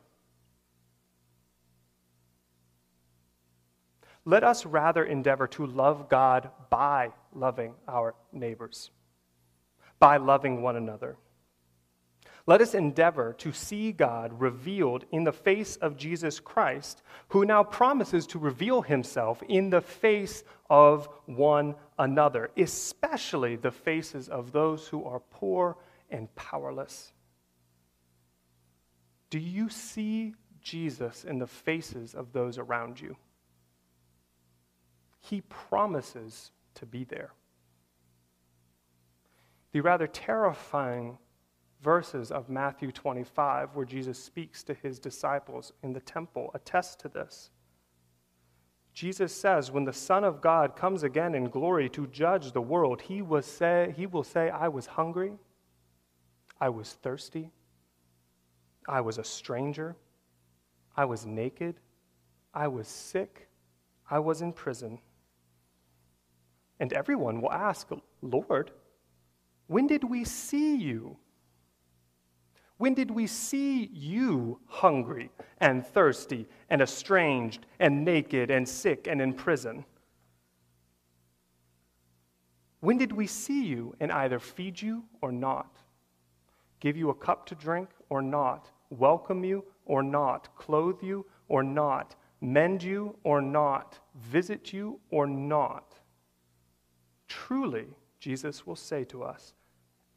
Let 4.23 4.45
us 4.45 4.65
rather 4.65 5.03
endeavor 5.03 5.47
to 5.47 5.65
love 5.65 6.07
God 6.07 6.49
by 6.69 7.11
loving 7.33 7.73
our 7.89 8.15
neighbors, 8.31 8.89
by 9.99 10.15
loving 10.15 10.61
one 10.61 10.77
another. 10.77 11.17
Let 12.47 12.61
us 12.61 12.73
endeavor 12.73 13.33
to 13.39 13.51
see 13.51 13.91
God 13.91 14.39
revealed 14.39 15.03
in 15.11 15.25
the 15.25 15.33
face 15.33 15.75
of 15.75 15.97
Jesus 15.97 16.39
Christ, 16.39 17.03
who 17.27 17.43
now 17.43 17.61
promises 17.61 18.25
to 18.27 18.39
reveal 18.39 18.81
himself 18.81 19.43
in 19.49 19.69
the 19.69 19.81
face 19.81 20.45
of 20.69 21.09
one 21.25 21.75
another, 21.99 22.49
especially 22.55 23.57
the 23.57 23.71
faces 23.71 24.29
of 24.29 24.53
those 24.53 24.87
who 24.87 25.03
are 25.03 25.19
poor 25.19 25.77
and 26.09 26.33
powerless. 26.35 27.11
Do 29.29 29.39
you 29.39 29.67
see 29.67 30.33
Jesus 30.61 31.25
in 31.25 31.39
the 31.39 31.47
faces 31.47 32.15
of 32.15 32.31
those 32.31 32.57
around 32.57 33.01
you? 33.01 33.17
He 35.19 35.41
promises 35.41 36.51
to 36.75 36.85
be 36.85 37.03
there. 37.03 37.31
The 39.73 39.81
rather 39.81 40.07
terrifying 40.07 41.17
verses 41.81 42.31
of 42.31 42.49
Matthew 42.49 42.91
25, 42.91 43.75
where 43.75 43.85
Jesus 43.85 44.21
speaks 44.21 44.63
to 44.63 44.73
his 44.73 44.99
disciples 44.99 45.73
in 45.83 45.93
the 45.93 45.99
temple, 45.99 46.51
attest 46.53 46.99
to 47.01 47.09
this. 47.09 47.51
Jesus 48.93 49.31
says, 49.31 49.71
When 49.71 49.85
the 49.85 49.93
Son 49.93 50.23
of 50.23 50.41
God 50.41 50.75
comes 50.75 51.03
again 51.03 51.35
in 51.35 51.49
glory 51.49 51.87
to 51.89 52.07
judge 52.07 52.51
the 52.51 52.61
world, 52.61 53.01
he 53.01 53.21
will 53.21 53.43
say, 53.43 53.93
he 53.95 54.07
will 54.07 54.23
say 54.23 54.49
I 54.49 54.69
was 54.69 54.87
hungry, 54.87 55.33
I 56.59 56.69
was 56.69 56.93
thirsty, 56.93 57.51
I 58.87 59.01
was 59.01 59.19
a 59.19 59.23
stranger, 59.23 59.95
I 60.95 61.05
was 61.05 61.27
naked, 61.27 61.75
I 62.55 62.67
was 62.69 62.87
sick, 62.87 63.47
I 64.09 64.17
was 64.17 64.41
in 64.41 64.51
prison. 64.51 64.97
And 66.79 66.91
everyone 66.91 67.41
will 67.41 67.51
ask, 67.51 67.87
Lord, 68.23 68.71
when 69.67 69.85
did 69.85 70.03
we 70.03 70.23
see 70.23 70.75
you? 70.75 71.17
When 72.77 72.93
did 72.93 73.09
we 73.09 73.25
see 73.25 73.85
you 73.91 74.59
hungry 74.67 75.31
and 75.59 75.85
thirsty 75.85 76.47
and 76.69 76.81
estranged 76.81 77.65
and 77.79 78.05
naked 78.05 78.51
and 78.51 78.69
sick 78.69 79.07
and 79.07 79.19
in 79.19 79.33
prison? 79.33 79.83
When 82.79 82.97
did 82.97 83.11
we 83.11 83.25
see 83.25 83.65
you 83.65 83.95
and 83.99 84.11
either 84.11 84.39
feed 84.39 84.79
you 84.79 85.03
or 85.21 85.31
not, 85.31 85.77
give 86.79 86.95
you 86.95 87.09
a 87.09 87.15
cup 87.15 87.47
to 87.47 87.55
drink 87.55 87.89
or 88.09 88.21
not, 88.21 88.69
welcome 88.91 89.43
you 89.43 89.65
or 89.85 90.03
not, 90.03 90.55
clothe 90.55 91.01
you 91.01 91.25
or 91.47 91.63
not, 91.63 92.15
mend 92.39 92.83
you 92.83 93.17
or 93.23 93.41
not, 93.41 93.97
visit 94.15 94.71
you 94.71 94.99
or 95.09 95.25
not? 95.25 95.95
Truly, 97.27 97.87
Jesus 98.19 98.67
will 98.67 98.75
say 98.75 99.03
to 99.05 99.23
us, 99.23 99.53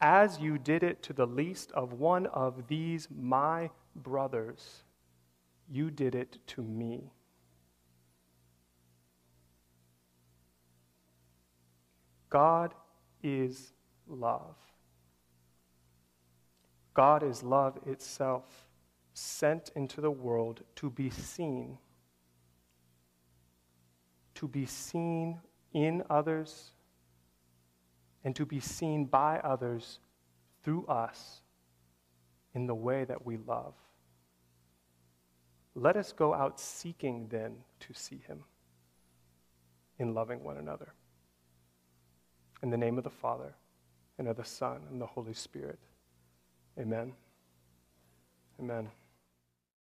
as 0.01 0.39
you 0.39 0.59
did 0.59 0.83
it 0.83 1.03
to 1.05 1.13
the 1.13 1.27
least 1.27 1.73
of 1.73 1.93
one 1.93 2.27
of 2.27 2.69
these 2.69 3.09
my 3.11 3.71
brothers, 3.95 4.85
you 5.69 5.91
did 5.91 6.15
it 6.15 6.39
to 6.49 6.63
me. 6.63 7.13
God 12.31 12.75
is 13.23 13.73
love. 14.07 14.57
God 16.95 17.23
is 17.23 17.43
love 17.43 17.79
itself, 17.87 18.67
sent 19.15 19.71
into 19.75 20.01
the 20.01 20.11
world 20.11 20.63
to 20.77 20.91
be 20.91 21.11
seen. 21.11 21.79
To 24.37 24.49
be 24.49 24.65
seen 24.65 25.41
in 25.73 26.03
others 26.09 26.73
and 28.25 28.35
to 28.37 28.45
be 28.45 28.61
seen 28.61 29.05
by 29.05 29.39
others 29.39 29.99
through 30.63 30.87
us 30.87 31.41
in 32.55 32.67
the 32.67 32.75
way 32.75 33.05
that 33.05 33.25
we 33.25 33.37
love. 33.37 33.75
Let 35.75 35.97
us 35.97 36.13
go 36.13 36.35
out 36.35 36.61
seeking 36.61 37.29
then 37.29 37.57
to 37.81 37.95
see 37.95 38.21
him 38.27 38.45
in 39.99 40.15
loving 40.15 40.43
one 40.43 40.57
another. 40.57 40.93
In 42.63 42.71
the 42.71 42.77
name 42.77 42.99
of 42.99 43.05
the 43.05 43.11
Father, 43.11 43.55
and 44.19 44.29
of 44.29 44.37
the 44.37 44.45
Son, 44.45 44.83
and 44.91 45.01
the 45.01 45.07
Holy 45.07 45.33
Spirit. 45.33 45.79
Amen. 46.79 47.13
Amen. 48.59 48.89